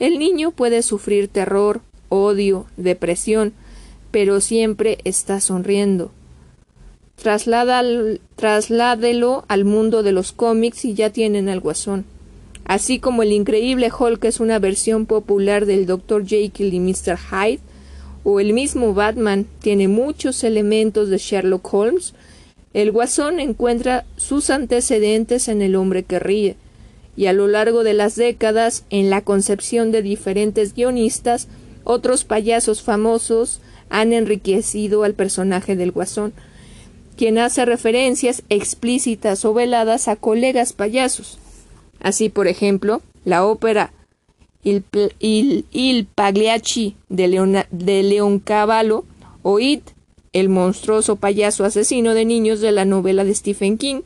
[0.00, 3.54] El niño puede sufrir terror, odio, depresión,
[4.14, 6.12] pero siempre está sonriendo.
[8.36, 12.04] trasládelo al mundo de los cómics y ya tienen al guasón.
[12.64, 16.24] Así como el increíble Hulk es una versión popular del Dr.
[16.24, 17.18] Jekyll y Mr.
[17.18, 17.58] Hyde,
[18.22, 22.14] o el mismo Batman tiene muchos elementos de Sherlock Holmes,
[22.72, 26.54] el guasón encuentra sus antecedentes en el hombre que ríe,
[27.16, 31.48] y a lo largo de las décadas, en la concepción de diferentes guionistas,
[31.82, 33.60] otros payasos famosos
[33.94, 36.32] han enriquecido al personaje del guasón,
[37.16, 41.38] quien hace referencias explícitas o veladas a colegas payasos.
[42.00, 43.92] Así, por ejemplo, la ópera
[44.64, 49.04] Il, Pagliacci de, de Leoncavallo
[49.42, 49.90] o It,
[50.32, 54.02] el monstruoso payaso asesino de niños de la novela de Stephen King,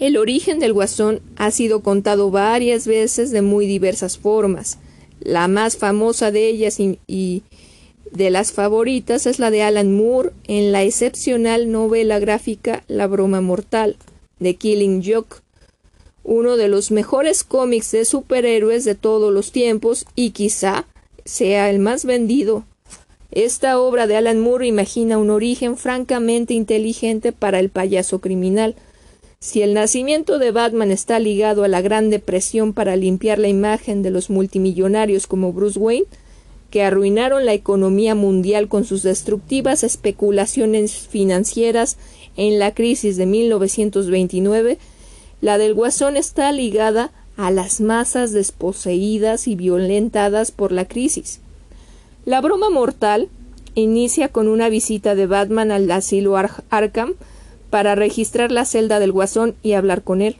[0.00, 4.78] el origen del guasón ha sido contado varias veces de muy diversas formas.
[5.20, 7.42] La más famosa de ellas y,
[8.12, 13.40] de las favoritas es la de Alan Moore en la excepcional novela gráfica La broma
[13.40, 13.96] mortal,
[14.38, 15.36] de Killing Joke,
[16.22, 20.86] uno de los mejores cómics de superhéroes de todos los tiempos y quizá
[21.24, 22.64] sea el más vendido.
[23.30, 28.74] Esta obra de Alan Moore imagina un origen francamente inteligente para el payaso criminal,
[29.40, 34.02] si el nacimiento de Batman está ligado a la Gran Depresión para limpiar la imagen
[34.02, 36.06] de los multimillonarios como Bruce Wayne,
[36.72, 41.98] que arruinaron la economía mundial con sus destructivas especulaciones financieras
[42.38, 44.78] en la crisis de 1929,
[45.42, 51.40] la del Guasón está ligada a las masas desposeídas y violentadas por la crisis.
[52.24, 53.28] La broma mortal
[53.74, 56.38] inicia con una visita de Batman al asilo
[56.70, 57.16] Arkham
[57.68, 60.36] para registrar la celda del guasón y hablar con él.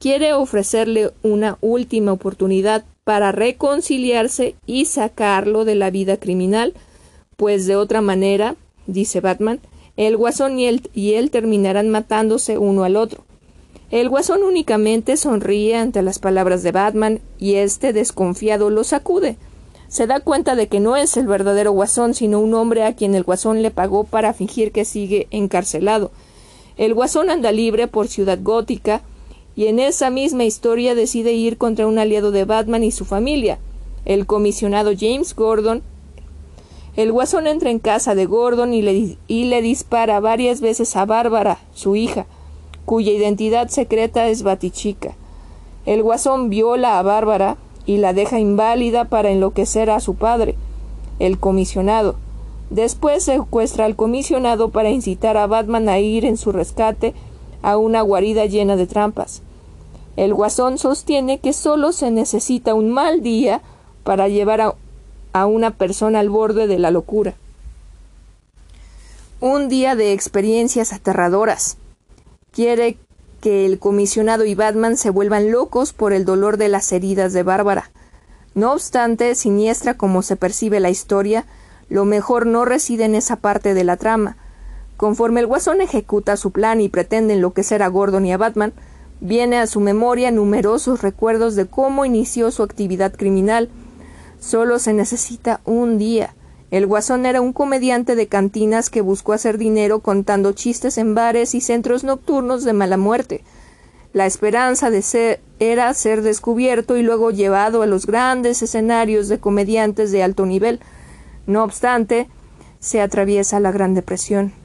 [0.00, 6.74] Quiere ofrecerle una última oportunidad para reconciliarse y sacarlo de la vida criminal,
[7.36, 9.60] pues de otra manera, dice Batman,
[9.96, 13.24] el guasón y él, y él terminarán matándose uno al otro.
[13.90, 19.36] El guasón únicamente sonríe ante las palabras de Batman y este desconfiado lo sacude.
[19.88, 23.14] Se da cuenta de que no es el verdadero guasón, sino un hombre a quien
[23.14, 26.10] el guasón le pagó para fingir que sigue encarcelado
[26.76, 29.02] el guasón anda libre por Ciudad Gótica
[29.54, 33.58] y en esa misma historia decide ir contra un aliado de Batman y su familia,
[34.04, 35.82] el comisionado James Gordon.
[36.96, 41.04] El guasón entra en casa de Gordon y le, y le dispara varias veces a
[41.04, 42.26] Bárbara, su hija,
[42.84, 45.14] cuya identidad secreta es Batichica.
[45.86, 50.54] El guasón viola a Bárbara y la deja inválida para enloquecer a su padre,
[51.18, 52.16] el comisionado.
[52.70, 57.14] Después secuestra al comisionado para incitar a Batman a ir en su rescate
[57.62, 59.42] a una guarida llena de trampas.
[60.16, 63.62] El guasón sostiene que solo se necesita un mal día
[64.04, 64.74] para llevar a,
[65.32, 67.34] a una persona al borde de la locura.
[69.40, 71.78] Un día de experiencias aterradoras.
[72.52, 72.98] Quiere
[73.40, 77.42] que el comisionado y Batman se vuelvan locos por el dolor de las heridas de
[77.42, 77.90] Bárbara.
[78.54, 81.46] No obstante, siniestra como se percibe la historia,
[81.88, 84.36] lo mejor no reside en esa parte de la trama.
[85.02, 88.72] Conforme el guasón ejecuta su plan y pretende enloquecer a Gordon y a Batman,
[89.20, 93.68] viene a su memoria numerosos recuerdos de cómo inició su actividad criminal.
[94.38, 96.36] Solo se necesita un día.
[96.70, 101.56] El guasón era un comediante de cantinas que buscó hacer dinero contando chistes en bares
[101.56, 103.42] y centros nocturnos de mala muerte.
[104.12, 109.40] La esperanza de ser era ser descubierto y luego llevado a los grandes escenarios de
[109.40, 110.78] comediantes de alto nivel.
[111.48, 112.28] No obstante,
[112.78, 114.61] se atraviesa la Gran Depresión.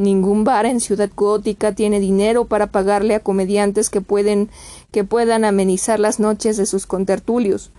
[0.00, 4.48] Ningún bar en Ciudad Gótica tiene dinero para pagarle a comediantes que pueden
[4.92, 7.70] que puedan amenizar las noches de sus contertulios.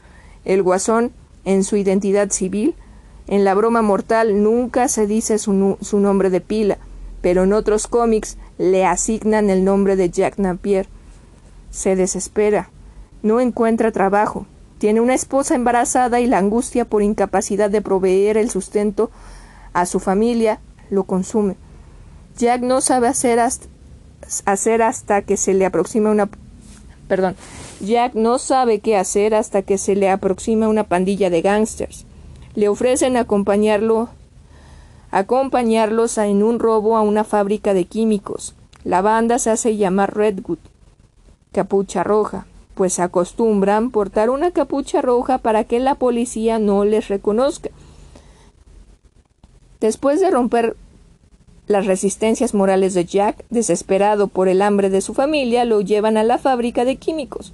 [0.45, 1.13] El guasón,
[1.45, 2.75] en su identidad civil,
[3.25, 6.77] en la broma mortal nunca se dice su, su nombre de pila,
[7.23, 10.88] pero en otros cómics le asignan el nombre de Jack Napier.
[11.71, 12.69] Se desespera,
[13.23, 14.45] no encuentra trabajo,
[14.77, 19.10] tiene una esposa embarazada y la angustia por incapacidad de proveer el sustento
[19.73, 20.60] a su familia
[20.91, 21.56] lo consume.
[22.38, 23.40] Jack no sabe hacer
[24.82, 26.29] hasta, que se le aproxima una
[27.08, 27.36] perdón.
[27.82, 32.06] Jack no sabe qué hacer hasta que se le aproxima una pandilla de gángsters.
[32.56, 34.10] Le ofrecen acompañarlo
[35.12, 38.56] acompañarlos en un robo a una fábrica de químicos.
[38.86, 40.60] La banda se hace llamar Redwood,
[41.52, 42.46] capucha roja
[42.82, 47.69] pues acostumbran portar una capucha roja para que la policía no les reconozca.
[49.79, 50.75] Después de romper
[51.72, 56.24] las resistencias morales de Jack, desesperado por el hambre de su familia, lo llevan a
[56.24, 57.54] la fábrica de químicos.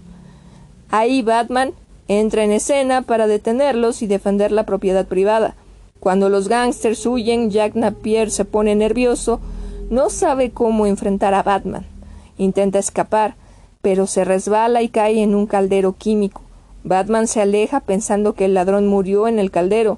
[0.89, 1.73] Ahí Batman
[2.07, 5.55] entra en escena para detenerlos y defender la propiedad privada,
[5.99, 9.39] Cuando los gángsters huyen, Jack Napier se pone nervioso,
[9.89, 11.87] no sabe cómo enfrentar a Batman.
[12.37, 13.33] Intenta escapar,
[13.81, 16.41] pero se resbala y cae en un caldero químico.
[16.83, 19.97] Batman se aleja pensando que el ladrón murió en el caldero,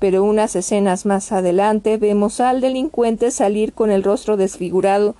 [0.00, 5.14] pero unas escenas más adelante vemos al delincuente salir con el rostro desfigurado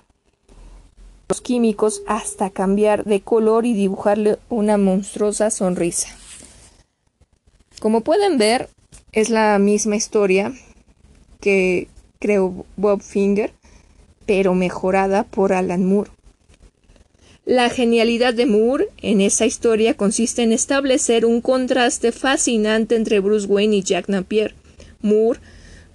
[1.29, 6.09] los químicos hasta cambiar de color y dibujarle una monstruosa sonrisa.
[7.79, 8.69] Como pueden ver,
[9.13, 10.53] es la misma historia
[11.41, 11.87] que
[12.19, 13.53] creó Bob Finger,
[14.27, 16.11] pero mejorada por Alan Moore.
[17.45, 23.47] La genialidad de Moore en esa historia consiste en establecer un contraste fascinante entre Bruce
[23.47, 24.55] Wayne y Jack Napier.
[25.03, 25.41] Moore,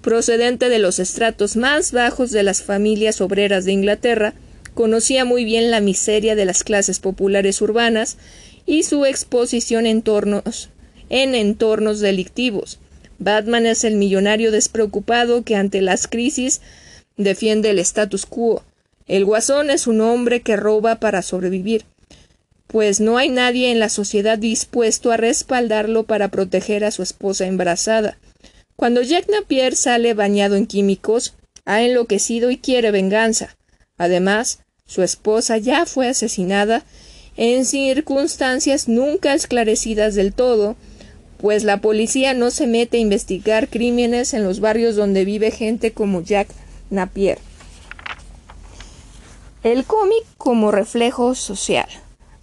[0.01, 4.33] procedente de los estratos más bajos de las familias obreras de Inglaterra,
[4.73, 8.17] conocía muy bien la miseria de las clases populares urbanas
[8.65, 10.03] y su exposición en,
[11.09, 12.79] en entornos delictivos.
[13.17, 16.61] Batman es el millonario despreocupado que ante las crisis
[17.17, 18.63] defiende el status quo.
[19.07, 21.85] El guasón es un hombre que roba para sobrevivir,
[22.67, 27.45] pues no hay nadie en la sociedad dispuesto a respaldarlo para proteger a su esposa
[27.45, 28.17] embarazada.
[28.75, 31.33] Cuando Jack Napier sale bañado en químicos,
[31.65, 33.55] ha enloquecido y quiere venganza.
[33.97, 36.83] Además, su esposa ya fue asesinada
[37.37, 40.75] en circunstancias nunca esclarecidas del todo,
[41.37, 45.91] pues la policía no se mete a investigar crímenes en los barrios donde vive gente
[45.91, 46.47] como Jack
[46.89, 47.39] Napier.
[49.63, 51.87] El cómic como reflejo social.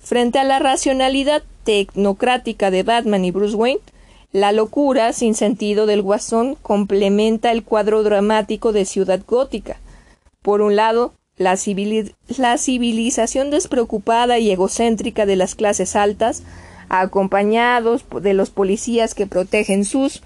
[0.01, 3.80] Frente a la racionalidad tecnocrática de Batman y Bruce Wayne,
[4.33, 9.78] la locura sin sentido del guasón complementa el cuadro dramático de Ciudad Gótica.
[10.41, 16.43] Por un lado, la, civilización despreocupada y egocéntrica de las clases altas,
[16.89, 20.22] acompañados de los policías que protegen sus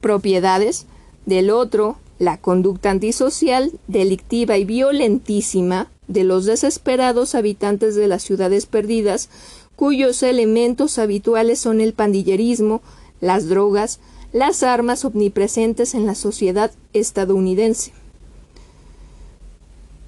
[0.00, 0.86] propiedades,
[1.26, 8.66] del otro, la conducta antisocial, delictiva y violentísima de los desesperados habitantes de las ciudades
[8.66, 9.28] perdidas,
[9.76, 12.82] cuyos elementos habituales son el pandillerismo,
[13.20, 14.00] las drogas,
[14.32, 17.92] las armas omnipresentes en la sociedad estadounidense.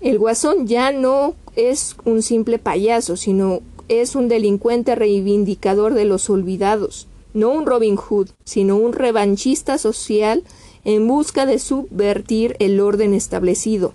[0.01, 6.29] El guasón ya no es un simple payaso, sino es un delincuente reivindicador de los
[6.31, 10.43] olvidados, no un Robin Hood, sino un revanchista social
[10.85, 13.95] en busca de subvertir el orden establecido,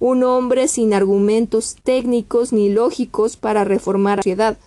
[0.00, 4.58] un hombre sin argumentos técnicos ni lógicos para reformar la sociedad,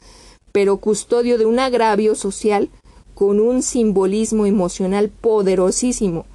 [0.52, 2.70] pero custodio de un agravio social
[3.16, 6.26] con un simbolismo emocional poderosísimo,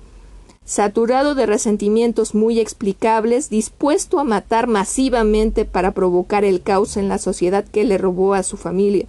[0.64, 7.18] saturado de resentimientos muy explicables, dispuesto a matar masivamente para provocar el caos en la
[7.18, 9.06] sociedad que le robó a su familia.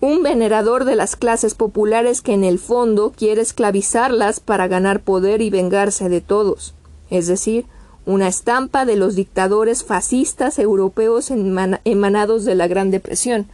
[0.00, 5.40] Un venerador de las clases populares que en el fondo quiere esclavizarlas para ganar poder
[5.40, 6.74] y vengarse de todos,
[7.08, 7.64] es decir,
[8.06, 13.46] una estampa de los dictadores fascistas europeos emanados de la Gran Depresión.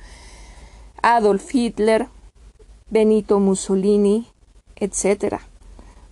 [1.02, 2.08] Adolf Hitler,
[2.90, 4.26] Benito Mussolini,
[4.76, 5.40] etc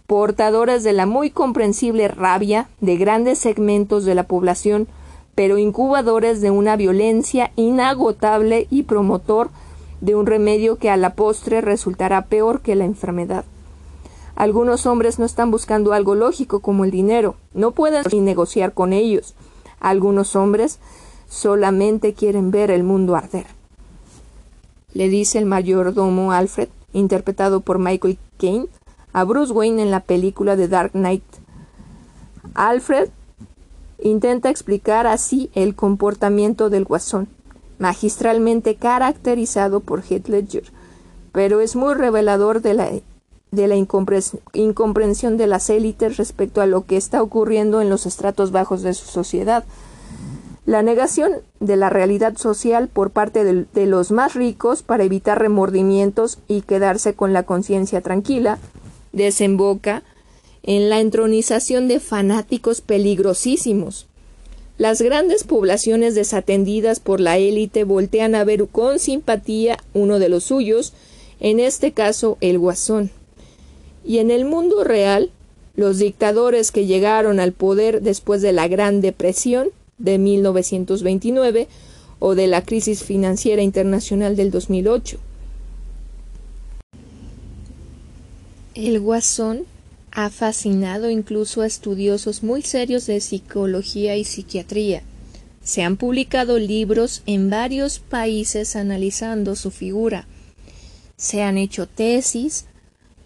[0.08, 4.88] portadores de la muy comprensible rabia de grandes segmentos de la población,
[5.34, 9.50] pero incubadores de una violencia inagotable y promotor
[10.00, 13.44] de un remedio que a la postre resultará peor que la enfermedad.
[14.34, 18.94] Algunos hombres no están buscando algo lógico como el dinero, no pueden ni negociar con
[18.94, 19.34] ellos.
[19.78, 20.78] Algunos hombres
[21.28, 23.57] solamente quieren ver el mundo arder.
[24.94, 28.68] Le dice el mayordomo Alfred, interpretado por Michael Caine,
[29.12, 31.24] a Bruce Wayne en la película de Dark Knight.
[32.54, 33.10] Alfred
[34.00, 37.28] intenta explicar así el comportamiento del guasón,
[37.78, 40.64] magistralmente caracterizado por Heath Ledger,
[41.32, 42.90] pero es muy revelador de la,
[43.50, 48.50] de la incomprensión de las élites respecto a lo que está ocurriendo en los estratos
[48.50, 49.64] bajos de su sociedad.
[50.68, 56.40] La negación de la realidad social por parte de los más ricos para evitar remordimientos
[56.46, 58.58] y quedarse con la conciencia tranquila,
[59.14, 60.02] desemboca
[60.62, 64.08] en la entronización de fanáticos peligrosísimos.
[64.76, 70.44] Las grandes poblaciones desatendidas por la élite voltean a ver con simpatía uno de los
[70.44, 70.92] suyos,
[71.40, 73.10] en este caso el guasón.
[74.04, 75.30] Y en el mundo real,
[75.76, 81.68] los dictadores que llegaron al poder después de la Gran Depresión de 1929
[82.18, 85.18] o de la crisis financiera internacional del 2008.
[88.74, 89.64] El guasón
[90.12, 95.02] ha fascinado incluso a estudiosos muy serios de psicología y psiquiatría.
[95.62, 100.26] Se han publicado libros en varios países analizando su figura.
[101.16, 102.64] Se han hecho tesis,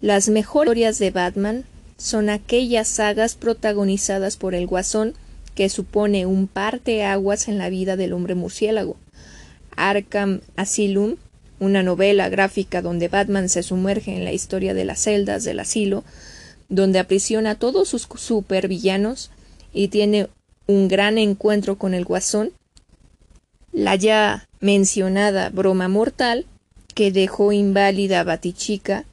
[0.01, 1.63] Las mejores historias de Batman
[1.97, 5.13] son aquellas sagas protagonizadas por el Guasón
[5.55, 8.97] que supone un parteaguas en la vida del hombre murciélago.
[9.75, 11.15] Arkham Asylum,
[11.59, 16.03] una novela gráfica donde Batman se sumerge en la historia de las celdas del asilo,
[16.69, 19.31] donde aprisiona a todos sus supervillanos
[19.73, 20.27] y tiene
[20.67, 22.51] un gran encuentro con el Guasón.
[23.71, 26.45] La ya mencionada broma mortal,
[26.93, 29.05] que dejó inválida a Batichica,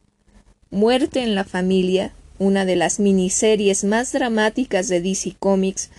[0.72, 5.90] Muerte en la familia, una de las miniseries más dramáticas de DC Comics,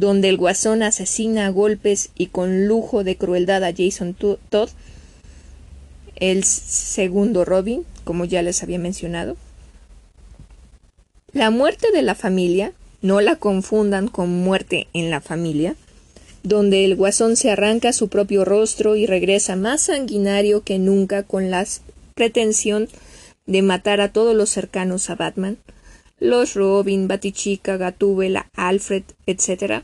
[0.00, 4.70] donde el guasón asesina a golpes y con lujo de crueldad a Jason Todd,
[6.16, 9.36] el segundo Robin, como ya les había mencionado.
[11.32, 12.72] La muerte de la familia,
[13.02, 15.76] no la confundan con muerte en la familia,
[16.42, 21.50] donde el guasón se arranca su propio rostro y regresa más sanguinario que nunca con
[21.50, 21.66] la
[22.14, 22.88] pretensión
[23.46, 25.58] de matar a todos los cercanos a Batman,
[26.20, 29.82] los Robin, Batichica, Gatúbela, Alfred, etc.,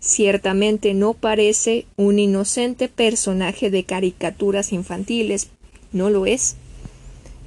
[0.00, 5.48] ciertamente no parece un inocente personaje de caricaturas infantiles,
[5.92, 6.56] no lo es.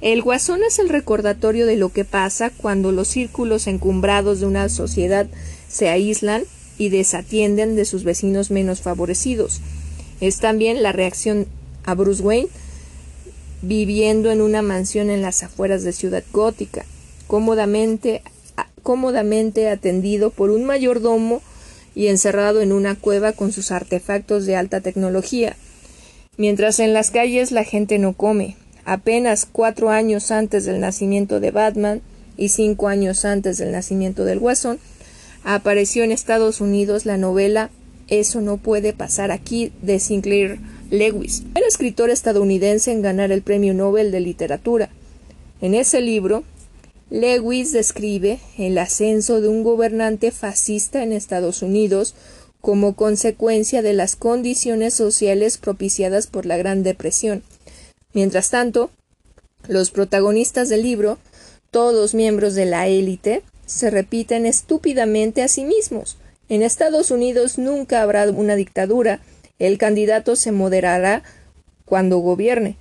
[0.00, 4.68] El guasón es el recordatorio de lo que pasa cuando los círculos encumbrados de una
[4.68, 5.26] sociedad
[5.68, 6.44] se aíslan
[6.78, 9.60] y desatienden de sus vecinos menos favorecidos.
[10.20, 11.46] Es también la reacción
[11.84, 12.48] a Bruce Wayne
[13.62, 16.84] viviendo en una mansión en las afueras de Ciudad Gótica,
[17.26, 18.22] cómodamente,
[18.82, 21.42] cómodamente atendido por un mayordomo
[21.94, 25.56] y encerrado en una cueva con sus artefactos de alta tecnología.
[26.36, 28.56] Mientras en las calles la gente no come.
[28.84, 32.02] Apenas cuatro años antes del nacimiento de Batman
[32.36, 34.78] y cinco años antes del nacimiento del Guasón,
[35.42, 37.70] apareció en Estados Unidos la novela
[38.08, 40.60] Eso no puede pasar aquí de Sinclair
[40.90, 44.90] Lewis, el escritor estadounidense en ganar el Premio Nobel de Literatura.
[45.60, 46.44] En ese libro,
[47.08, 52.14] Lewis describe el ascenso de un gobernante fascista en Estados Unidos
[52.60, 57.44] como consecuencia de las condiciones sociales propiciadas por la Gran Depresión.
[58.12, 58.90] Mientras tanto,
[59.68, 61.18] los protagonistas del libro,
[61.70, 66.16] todos miembros de la élite, se repiten estúpidamente a sí mismos.
[66.48, 69.20] En Estados Unidos nunca habrá una dictadura,
[69.60, 71.22] el candidato se moderará
[71.84, 72.76] cuando gobierne.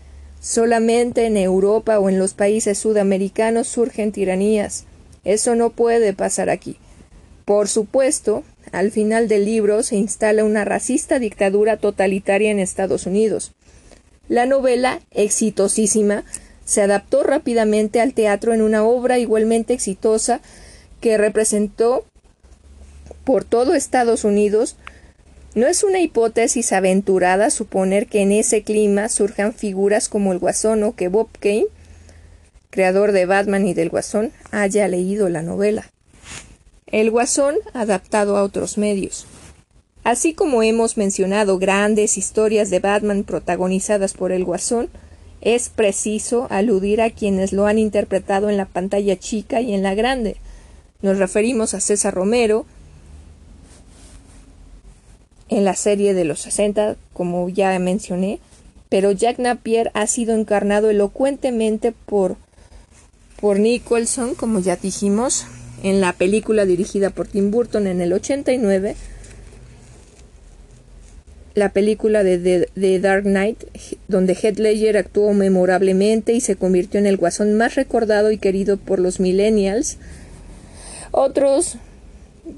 [0.45, 4.83] Solamente en Europa o en los países sudamericanos surgen tiranías.
[5.23, 6.77] Eso no puede pasar aquí.
[7.45, 13.53] Por supuesto, al final del libro se instala una racista dictadura totalitaria en Estados Unidos.
[14.29, 16.25] La novela, exitosísima,
[16.63, 20.41] se adaptó rápidamente al teatro en una obra igualmente exitosa
[21.01, 22.05] que representó
[23.23, 24.77] por todo Estados Unidos,
[25.55, 30.83] no es una hipótesis aventurada suponer que en ese clima surjan figuras como el Guasón
[30.83, 31.67] o que Bob Kane,
[32.69, 35.89] creador de Batman y del Guasón, haya leído la novela.
[36.87, 39.27] El Guasón adaptado a otros medios.
[40.03, 44.89] Así como hemos mencionado grandes historias de Batman protagonizadas por el Guasón,
[45.39, 49.95] es preciso aludir a quienes lo han interpretado en la pantalla chica y en la
[49.95, 50.35] grande.
[51.01, 52.65] Nos referimos a César Romero
[55.49, 58.39] en la serie de los 60, como ya mencioné,
[58.89, 62.37] pero Jack Napier ha sido encarnado elocuentemente por,
[63.39, 65.45] por Nicholson, como ya dijimos,
[65.83, 68.95] en la película dirigida por Tim Burton en el 89,
[71.55, 73.63] la película de The, Dark Knight,
[74.07, 78.77] donde Heath Ledger actuó memorablemente y se convirtió en el guasón más recordado y querido
[78.77, 79.97] por los millennials,
[81.11, 81.77] otros,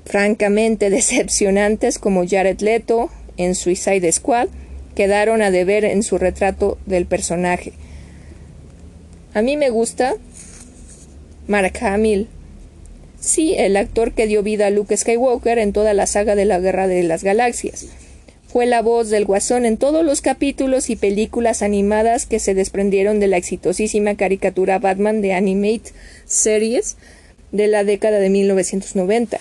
[0.06, 4.48] francamente decepcionantes, como Jared Leto en Suicide Squad,
[4.96, 7.74] quedaron a deber en su retrato del personaje.
[9.34, 10.16] A mí me gusta
[11.48, 12.28] Mark Hamill.
[13.20, 16.60] Sí, el actor que dio vida a Luke Skywalker en toda la saga de la
[16.60, 17.88] Guerra de las Galaxias.
[18.48, 23.20] Fue la voz del Guasón en todos los capítulos y películas animadas que se desprendieron
[23.20, 25.92] de la exitosísima caricatura Batman de Animate
[26.26, 26.98] Series
[27.52, 29.40] de la década de 1990.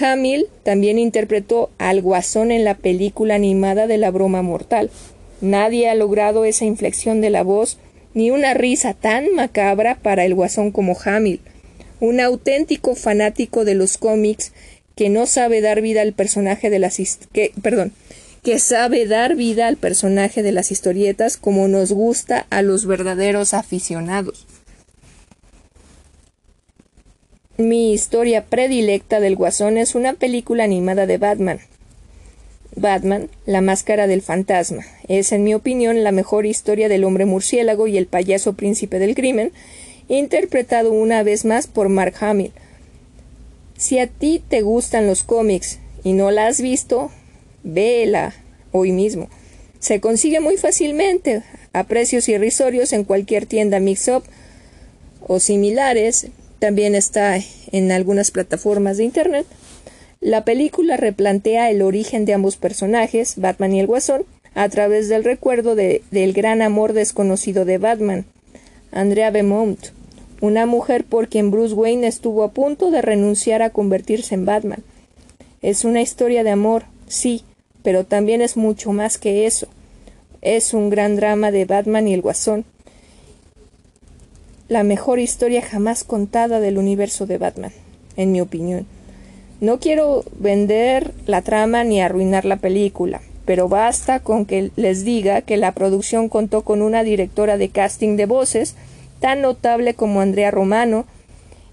[0.00, 4.90] Hamill también interpretó al Guasón en la película animada de la broma mortal.
[5.40, 7.78] Nadie ha logrado esa inflexión de la voz
[8.14, 11.40] ni una risa tan macabra para el Guasón como Hamill,
[12.00, 14.52] un auténtico fanático de los cómics
[14.94, 16.98] que no sabe dar vida al personaje de las
[17.32, 17.92] que, perdón,
[18.42, 23.54] que sabe dar vida al personaje de las historietas como nos gusta a los verdaderos
[23.54, 24.46] aficionados.
[27.58, 31.60] Mi historia predilecta del Guasón es una película animada de Batman.
[32.76, 37.88] Batman, la máscara del fantasma, es en mi opinión la mejor historia del hombre murciélago
[37.88, 39.52] y el payaso príncipe del crimen,
[40.08, 42.52] interpretado una vez más por Mark Hamill.
[43.76, 47.10] Si a ti te gustan los cómics y no la has visto,
[47.64, 48.34] véela
[48.70, 49.28] hoy mismo.
[49.78, 51.42] Se consigue muy fácilmente,
[51.74, 54.24] a precios irrisorios en cualquier tienda mix-up
[55.20, 56.28] o similares.
[56.62, 57.40] También está
[57.72, 59.46] en algunas plataformas de Internet.
[60.20, 65.24] La película replantea el origen de ambos personajes, Batman y el Guasón, a través del
[65.24, 68.26] recuerdo de, del gran amor desconocido de Batman,
[68.92, 69.88] Andrea Beaumont,
[70.40, 74.84] una mujer por quien Bruce Wayne estuvo a punto de renunciar a convertirse en Batman.
[75.62, 77.42] Es una historia de amor, sí,
[77.82, 79.66] pero también es mucho más que eso.
[80.42, 82.64] Es un gran drama de Batman y el Guasón.
[84.72, 87.72] La mejor historia jamás contada del universo de Batman,
[88.16, 88.86] en mi opinión.
[89.60, 95.42] No quiero vender la trama ni arruinar la película, pero basta con que les diga
[95.42, 98.74] que la producción contó con una directora de casting de voces
[99.20, 101.04] tan notable como Andrea Romano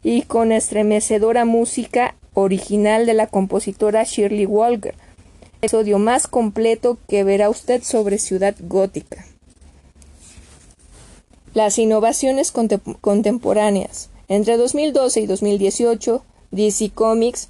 [0.04, 4.93] y con estremecedora música original de la compositora Shirley Walker.
[5.62, 9.29] El episodio más completo que verá usted sobre Ciudad Gótica.
[11.56, 12.54] Las innovaciones
[13.02, 14.10] contemporáneas.
[14.28, 16.22] Entre 2012 y 2018,
[16.52, 17.50] DC Comics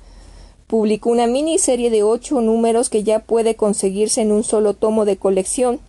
[0.68, 5.18] publicó una miniserie de ocho números que ya puede conseguirse en un solo tomo de
[5.18, 5.82] colección,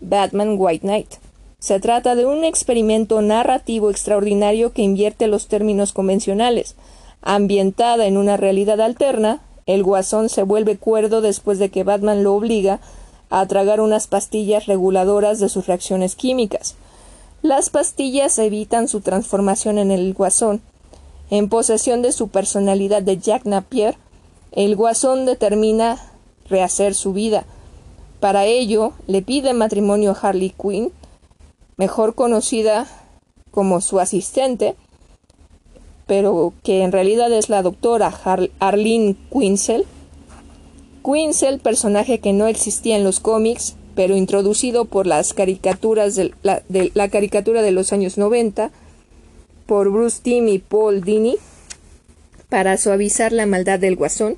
[0.00, 1.14] Batman White Knight.
[1.60, 6.74] Se trata de un experimento narrativo extraordinario que invierte los términos convencionales.
[7.22, 12.34] Ambientada en una realidad alterna, el guasón se vuelve cuerdo después de que Batman lo
[12.34, 12.80] obliga
[13.30, 16.74] a tragar unas pastillas reguladoras de sus reacciones químicas.
[17.42, 20.60] Las pastillas evitan su transformación en el guasón,
[21.30, 23.96] en posesión de su personalidad de Jack Napier,
[24.52, 25.98] el guasón determina
[26.48, 27.44] rehacer su vida.
[28.18, 30.90] Para ello, le pide matrimonio a Harley Quinn,
[31.76, 32.86] mejor conocida
[33.50, 34.74] como su asistente,
[36.06, 38.12] pero que en realidad es la doctora
[38.58, 39.84] Arlene Quinzel.
[41.04, 47.08] Quinzel, personaje que no existía en los cómics, pero introducido por las caricaturas de la,
[47.08, 48.70] caricatura de los años 90,
[49.66, 51.36] por Bruce Timm y Paul Dini
[52.48, 54.36] para suavizar la maldad del guasón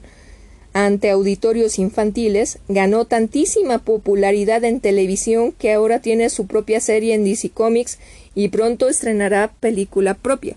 [0.72, 7.24] ante auditorios infantiles, ganó tantísima popularidad en televisión que ahora tiene su propia serie en
[7.24, 7.98] DC Comics
[8.34, 10.56] y pronto estrenará película propia.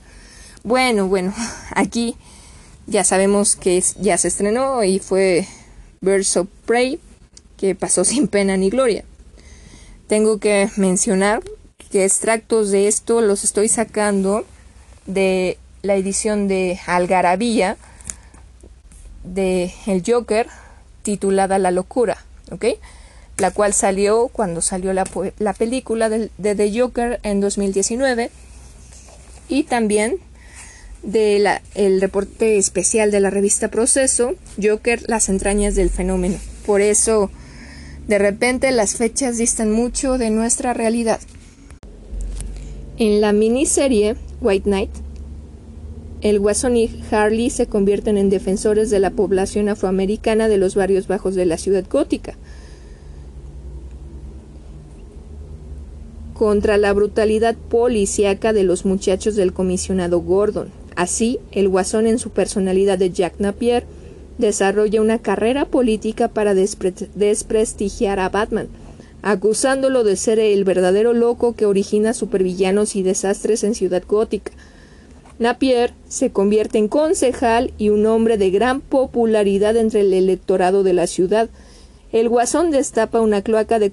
[0.64, 1.34] Bueno, bueno,
[1.76, 2.16] aquí
[2.88, 5.46] ya sabemos que ya se estrenó y fue
[6.00, 7.02] Birds of Prey,
[7.64, 9.06] que pasó sin pena ni gloria.
[10.08, 11.42] Tengo que mencionar
[11.92, 14.46] que extractos de esto los estoy sacando
[15.06, 17.78] de la edición de Algarabía
[19.24, 20.48] de El Joker
[21.04, 22.18] titulada La Locura,
[22.52, 22.66] ¿ok?
[23.38, 25.06] La cual salió cuando salió la,
[25.40, 28.30] la película de, de, The Joker en 2019
[29.48, 30.18] y también
[31.02, 36.38] de la, el reporte especial de la revista Proceso, Joker, las entrañas del fenómeno.
[36.66, 37.32] Por eso,
[38.08, 41.20] de repente, las fechas distan mucho de nuestra realidad.
[42.98, 44.92] En la miniserie White Knight,
[46.22, 51.08] el Guasón y Harley se convierten en defensores de la población afroamericana de los barrios
[51.08, 52.36] bajos de la ciudad gótica.
[56.34, 60.70] contra la brutalidad policíaca de los muchachos del comisionado Gordon.
[60.96, 63.86] Así, el Guasón en su personalidad de Jack Napier
[64.38, 68.68] desarrolla una carrera política para despre desprestigiar a Batman,
[69.22, 74.52] acusándolo de ser el verdadero loco que origina supervillanos y desastres en Ciudad Gótica.
[75.40, 80.94] Napier se convierte en concejal y un hombre de gran popularidad entre el electorado de
[80.94, 81.50] la ciudad.
[82.12, 83.92] El Guasón destapa una cloaca de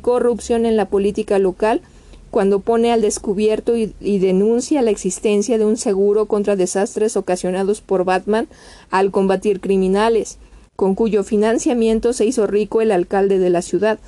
[0.00, 1.82] corrupción en la política local
[2.30, 8.04] cuando pone al descubierto y, denuncia la existencia de un seguro contra desastres ocasionados por
[8.04, 8.48] Batman
[8.90, 10.38] al combatir criminales,
[10.76, 13.98] con cuyo financiamiento se hizo rico el alcalde de la ciudad.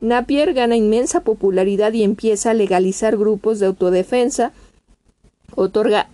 [0.00, 4.52] Napier gana inmensa popularidad y empieza a legalizar grupos de autodefensa,
[5.54, 6.08] otorga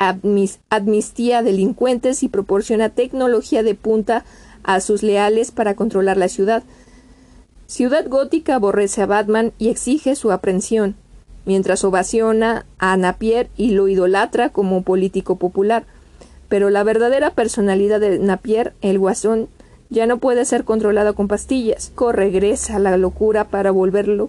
[0.69, 4.25] amnistía a delincuentes y proporciona tecnología de punta
[4.63, 6.63] a sus leales para controlar la ciudad.
[7.67, 10.97] Ciudad Gótica aborrece a Batman y exige su aprehensión,
[11.49, 15.87] mientras ovaciona a Napier y lo idolatra como político popular.
[16.51, 19.49] Pero la verdadera personalidad de Napier, el guasón,
[19.89, 21.91] ya no puede ser controlado con pastillas.
[22.13, 24.29] Regresa a la locura para volverlo,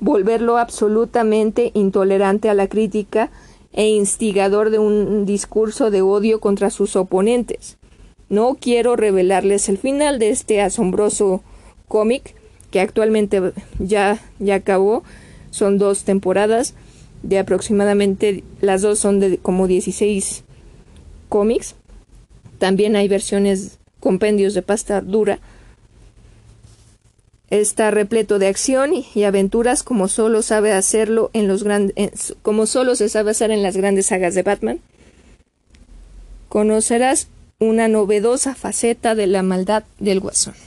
[0.00, 3.28] volverlo absolutamente intolerante a la crítica
[3.74, 7.76] e instigador de un discurso de odio contra sus oponentes.
[8.30, 11.42] No quiero revelarles el final de este asombroso
[11.86, 12.34] cómic
[12.70, 15.02] que actualmente ya, ya acabó.
[15.56, 16.74] Son dos temporadas
[17.22, 20.44] de aproximadamente, las dos son de como 16
[21.30, 21.76] cómics.
[22.58, 25.38] También hay versiones, compendios de pasta dura.
[27.48, 32.94] Está repleto de acción y, aventuras como solo sabe hacerlo en los grandes, como solo
[32.94, 34.80] se sabe hacer en las grandes sagas de Batman.
[36.50, 37.28] Conocerás
[37.60, 40.65] una novedosa faceta de la maldad del guasón.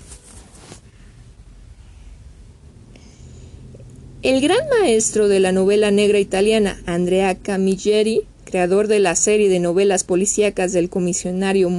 [4.21, 9.61] El gran maestro de la novela negra italiana, Andrea Camilleri, creador de la serie de
[9.61, 11.69] novelas policíacas del comisionario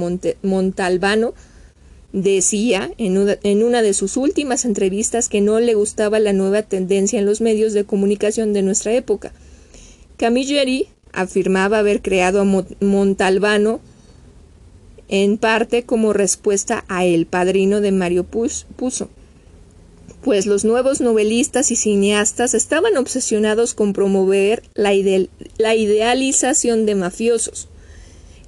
[0.41, 1.35] Montalbano,
[2.13, 3.17] decía en
[3.63, 7.73] una, de sus últimas entrevistas que no le gustaba la nueva tendencia en los medios
[7.73, 9.33] de comunicación de nuestra época.
[10.17, 13.81] Camilleri afirmaba haber creado a Montalbano
[15.09, 19.09] en parte como respuesta a El padrino de Mario Puzo,
[20.23, 27.67] pues los nuevos novelistas y cineastas estaban obsesionados con promover la, idealización de mafiosos.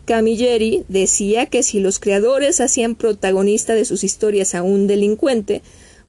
[0.06, 5.62] Camilleri decía que si los creadores hacían protagonista de sus historias a un delincuente,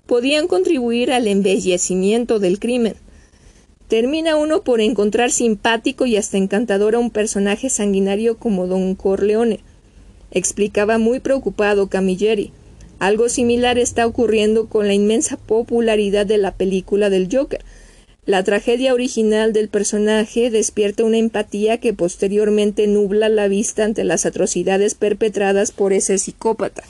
[0.06, 2.96] podían contribuir al embellecimiento del crimen.
[3.88, 9.60] Termina uno por encontrar simpático y hasta encantador a un personaje sanguinario como Don Corleone,
[10.30, 12.52] explicaba muy preocupado Camilleri.
[12.98, 17.64] Algo similar está ocurriendo con la inmensa popularidad de la película del Joker.
[18.26, 24.24] La tragedia original del personaje despierta una empatía que posteriormente nubla la vista ante las
[24.24, 26.82] atrocidades perpetradas por ese psicópata.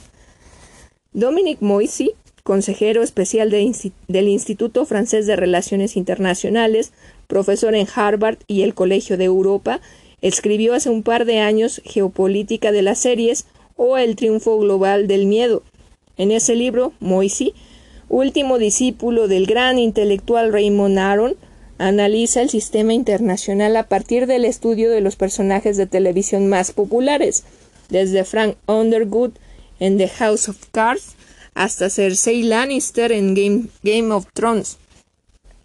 [1.12, 2.12] Dominic Moisy,
[2.44, 6.92] consejero especial del Instituto Francés de Relaciones Internacionales,
[7.26, 9.80] profesor en Harvard y el Colegio de Europa,
[10.24, 13.44] Escribió hace un par de años Geopolítica de las series
[13.76, 15.62] o El triunfo global del miedo.
[16.16, 17.54] En ese libro, Moisy,
[18.08, 21.36] último discípulo del gran intelectual Raymond Aron,
[21.78, 27.44] analiza el sistema internacional a partir del estudio de los personajes de televisión más populares,
[27.88, 29.32] desde Frank Underwood
[29.80, 31.14] en The House of Cards
[31.54, 34.78] hasta Cersei Lannister en Game, Game of Thrones.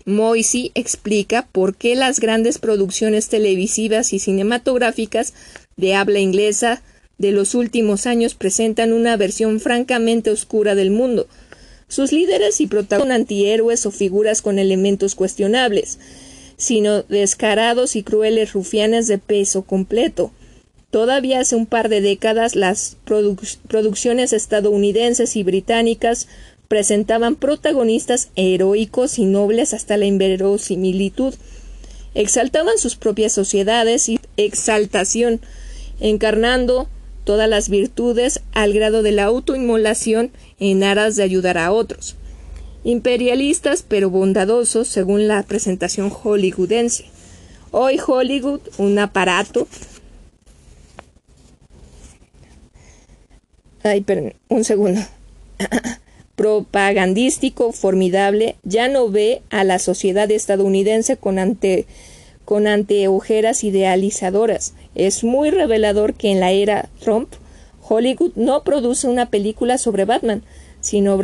[0.06, 5.34] Moisy explica por qué las grandes producciones televisivas y cinematográficas
[5.78, 6.82] de habla inglesa
[7.20, 11.28] de los últimos años presentan una versión francamente oscura del mundo.
[11.88, 16.00] Sus líderes y protagonistas son antihéroes o figuras con elementos cuestionables,
[16.58, 20.32] sino descarados y crueles rufianes de peso completo.
[20.92, 22.98] Todavía hace un par de décadas las
[23.68, 26.28] producciones estadounidenses y británicas
[26.68, 31.34] presentaban protagonistas heroicos y nobles hasta la inverosimilitud.
[32.16, 35.42] Exaltaban sus propias sociedades y exaltación,
[36.00, 36.88] encarnando
[37.30, 42.16] todas las virtudes al grado de la autoinmolación en aras de ayudar a otros.
[42.84, 47.06] Imperialistas pero bondadosos según la presentación hollywoodense.
[47.70, 49.68] Hoy Hollywood, un aparato.
[53.84, 55.00] Ay, perdón, un segundo.
[56.36, 61.86] propagandístico formidable ya no ve a la sociedad estadounidense con, ante,
[62.50, 64.74] con anteojeras idealizadoras.
[64.96, 67.30] Es muy revelador que en la era Trump,
[67.88, 70.42] Hollywood no produce una película sobre Batman,
[70.82, 71.20] sino,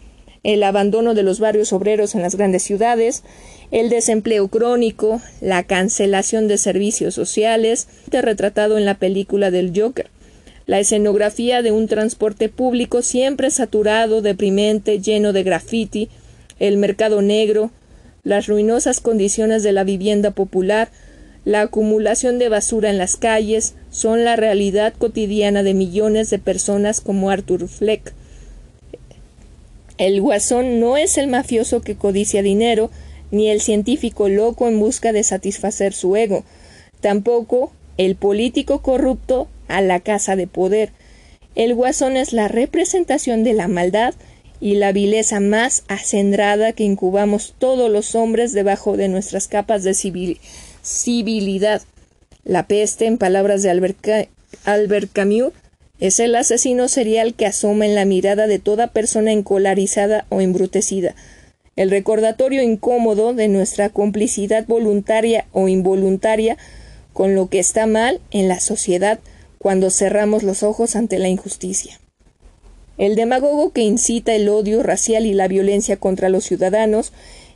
[0.43, 3.23] el abandono de los barrios obreros en las grandes ciudades,
[3.71, 10.09] el desempleo crónico, la cancelación de servicios sociales, retratado en la película del Joker,
[10.67, 16.09] la escenografía de un transporte público siempre saturado, deprimente, lleno de graffiti,
[16.59, 17.71] el mercado negro,
[18.25, 20.91] las ruinosas condiciones de la vivienda popular,
[21.45, 27.01] la acumulación de basura en las calles son la realidad cotidiana de millones de personas
[27.01, 28.13] como Arthur Fleck.
[30.03, 32.91] El guasón no es el mafioso que codicia dinero,
[33.31, 36.43] ni el científico loco en busca de satisfacer su ego,
[37.01, 40.91] tampoco el político corrupto a la casa de poder.
[41.55, 44.15] El guasón es la representación de la maldad
[44.61, 49.95] y la vileza más acendrada que incubamos todos los hombres debajo de nuestras capas de
[49.95, 50.41] civil
[50.83, 51.81] civilidad.
[52.43, 55.53] La peste, en palabras de Albert, Camus,
[56.03, 61.15] es el asesino serial que asoma en la mirada de toda persona encolarizada o embrutecida.
[61.77, 66.59] El recordatorio incómodo de nuestra complicidad voluntaria o involuntaria
[67.13, 69.21] con lo que está mal en la sociedad
[69.59, 72.01] cuando cerramos los ojos ante la injusticia.
[72.99, 77.13] El demagogo que incita el odio racial y la violencia contra los ciudadanos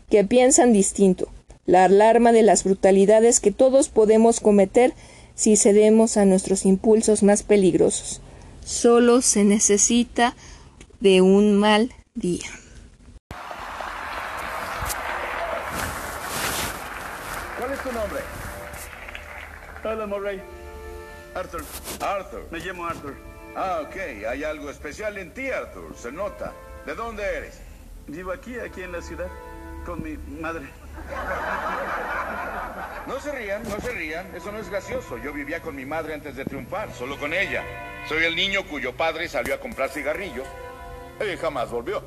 [0.09, 1.26] que piensan distinto,
[1.66, 4.92] la alarma de las brutalidades que todos podemos cometer
[5.34, 8.20] si cedemos a nuestros impulsos más peligrosos.
[8.67, 10.35] Solo se necesita
[10.99, 12.51] de un mal día.
[17.57, 18.21] ¿Cuál es tu nombre?
[19.85, 20.43] Hola, Murray.
[21.37, 21.62] Arthur.
[22.01, 22.49] Arthur.
[22.51, 23.14] Me llamo Arthur.
[23.55, 23.97] Ah, ok.
[24.29, 25.97] Hay algo especial en ti, Arthur.
[25.97, 26.53] Se nota.
[26.87, 27.61] ¿De dónde eres?
[28.09, 29.29] Vivo aquí, aquí en la ciudad,
[29.85, 30.67] con mi madre.
[33.07, 34.34] No se rían, no se rían.
[34.34, 35.16] Eso no es gracioso.
[35.18, 37.62] Yo vivía con mi madre antes de triunfar, solo con ella.
[38.09, 40.47] Soy el niño cuyo padre salió a comprar cigarrillos
[41.20, 42.03] y jamás volvió.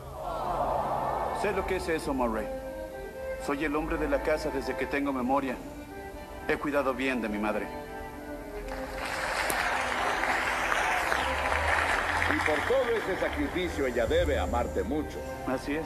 [1.41, 2.47] Sé lo que es eso, Murray.
[3.45, 5.55] Soy el hombre de la casa desde que tengo memoria.
[6.47, 7.65] He cuidado bien de mi madre.
[12.35, 15.17] Y por todo ese sacrificio ella debe amarte mucho.
[15.47, 15.85] Así es.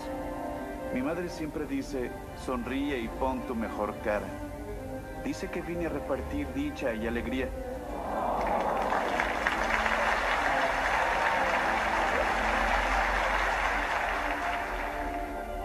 [0.94, 2.12] Mi madre siempre dice,
[2.46, 4.28] sonríe y pon tu mejor cara.
[5.26, 7.50] Dice que vine a repartir dicha y alegría.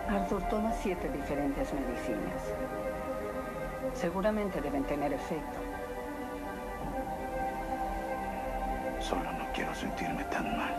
[0.08, 2.42] Arthur toma siete diferentes medicinas.
[3.92, 5.58] Seguramente deben tener efecto.
[8.98, 10.74] Solo no quiero sentirme tan mal.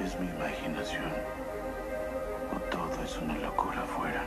[0.00, 1.43] Es mi imaginación.
[2.94, 4.22] Todo es una locura afuera.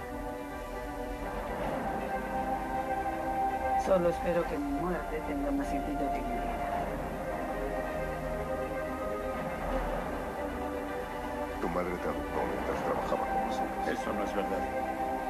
[3.86, 6.54] Solo espero que mi muerte tenga más sentido que mi vida.
[11.62, 13.88] Tu madre te adoptó mientras trabajaba con nosotros.
[13.88, 14.60] Eso no es verdad.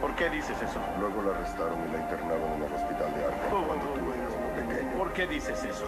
[0.01, 0.79] ¿Por qué dices eso?
[0.99, 4.01] Luego la arrestaron y la internaron en el hospital de Arkham Oh, cuando oh, tú
[4.01, 4.33] oh, eras oh.
[4.33, 4.36] pequeño.
[4.97, 5.85] ¿Por qué dices eso?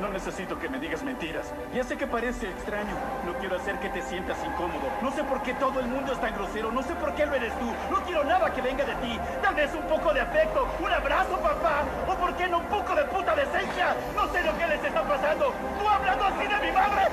[0.00, 1.52] No necesito que me digas mentiras.
[1.74, 2.94] Ya sé que parece extraño.
[3.26, 4.88] No quiero hacer que te sientas incómodo.
[5.02, 6.70] No sé por qué todo el mundo es tan grosero.
[6.70, 7.66] No sé por qué lo eres tú.
[7.90, 9.18] No quiero nada que venga de ti.
[9.42, 10.68] Tal vez un poco de afecto.
[10.78, 11.82] Un abrazo, papá.
[12.06, 13.96] O por qué no un poco de puta decencia.
[14.14, 15.52] No sé lo que les está pasando.
[15.80, 17.08] ¿Tú hablando así de mi madre?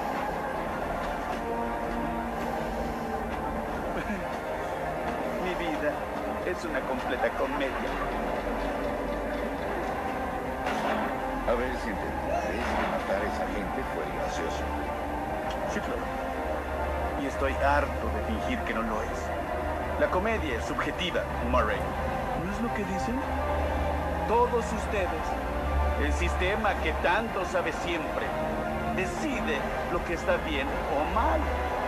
[5.43, 5.91] Mi vida
[6.45, 8.14] es una completa comedia.
[11.55, 12.11] A ver si entendí.
[12.27, 14.63] ¿Crees que matar a esa gente fue gracioso?
[15.71, 16.03] Sí, claro.
[17.23, 19.19] Y estoy harto de fingir que no lo es.
[20.01, 21.79] La comedia es subjetiva, Murray.
[22.43, 23.15] ¿No es lo que dicen?
[24.27, 25.25] Todos ustedes,
[26.03, 28.25] el sistema que tanto sabe siempre,
[28.97, 29.55] decide
[29.93, 31.39] lo que está bien o mal.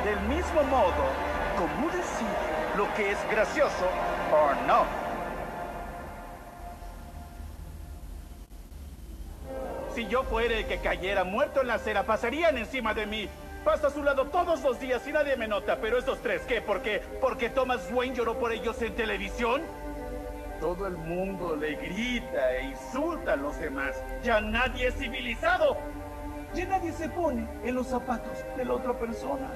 [0.05, 1.11] Del mismo modo,
[1.57, 2.47] como decide
[2.77, 3.85] lo que es gracioso
[4.31, 5.06] o no.
[9.97, 13.27] Si yo fuera el que cayera muerto en la acera, pasarían encima de mí.
[13.65, 15.79] Paso a su lado todos los días y nadie me nota.
[15.81, 16.61] Pero esos tres, ¿qué?
[16.61, 17.01] ¿Por qué?
[17.19, 19.63] ¿Porque Thomas Wayne lloró por ellos en televisión?
[20.59, 23.95] Todo el mundo le grita e insulta a los demás.
[24.21, 25.75] Ya nadie es civilizado.
[26.53, 29.49] Ya nadie se pone en los zapatos de la otra persona.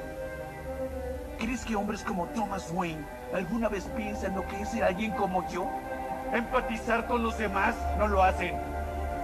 [1.37, 5.47] ¿Crees que hombres como Thomas Wayne alguna vez piensan lo que es ser alguien como
[5.51, 5.69] yo?
[6.33, 7.75] ¿Empatizar con los demás?
[7.99, 8.70] No lo hacen.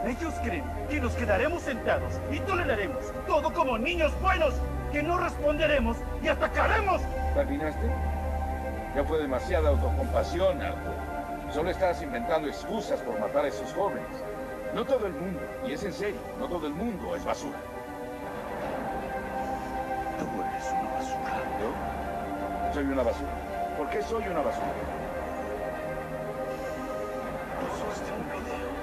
[0.06, 4.54] Ellos creen que nos quedaremos sentados y toleraremos todo como niños buenos,
[4.92, 7.02] que no responderemos y atacaremos.
[7.34, 7.92] ¿Terminaste?
[8.96, 10.94] Ya fue demasiada autocompasión, Arthur.
[11.52, 14.06] Solo estás inventando excusas por matar a esos jóvenes.
[14.74, 17.58] No todo el mundo, y es en serio, no todo el mundo es basura.
[20.20, 21.44] Tú eres una basura.
[21.60, 22.74] ¿Yo?
[22.74, 23.32] Soy una basura.
[23.78, 24.68] ¿Por qué soy una basura?
[27.60, 28.77] Pusiste un video.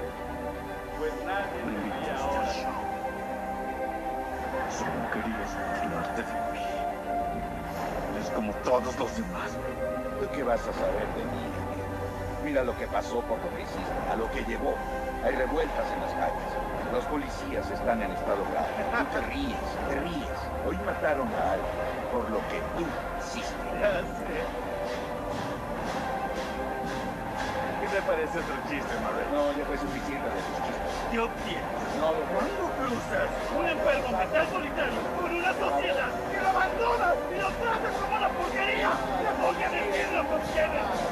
[5.14, 6.64] Querías burlarte de mí.
[8.14, 9.50] Eres como todos los demás.
[10.20, 11.44] ¿Tú qué vas a saber de mí?
[12.44, 14.74] Mira lo que pasó por lo que hiciste, a lo que llevó.
[15.24, 16.50] Hay revueltas en las calles.
[16.92, 18.68] Los policías están en estado grave.
[18.92, 20.38] Tú te ríes, te ríes.
[20.66, 21.76] Hoy mataron a alguien
[22.12, 22.84] por lo que tú
[23.18, 23.55] hiciste.
[27.80, 29.26] ¿Qué te parece otro chiste, Murray?
[29.32, 30.73] No, ya fue suficiente de chistes.
[31.14, 31.62] ¿Qué obtienes?
[32.00, 37.88] Cuando cruzas un enfermo mental solitario con una sociedad que lo abandona y lo trata
[38.00, 40.34] como una porquería, te voy a decir lo que.
[40.34, 41.03] Obtienes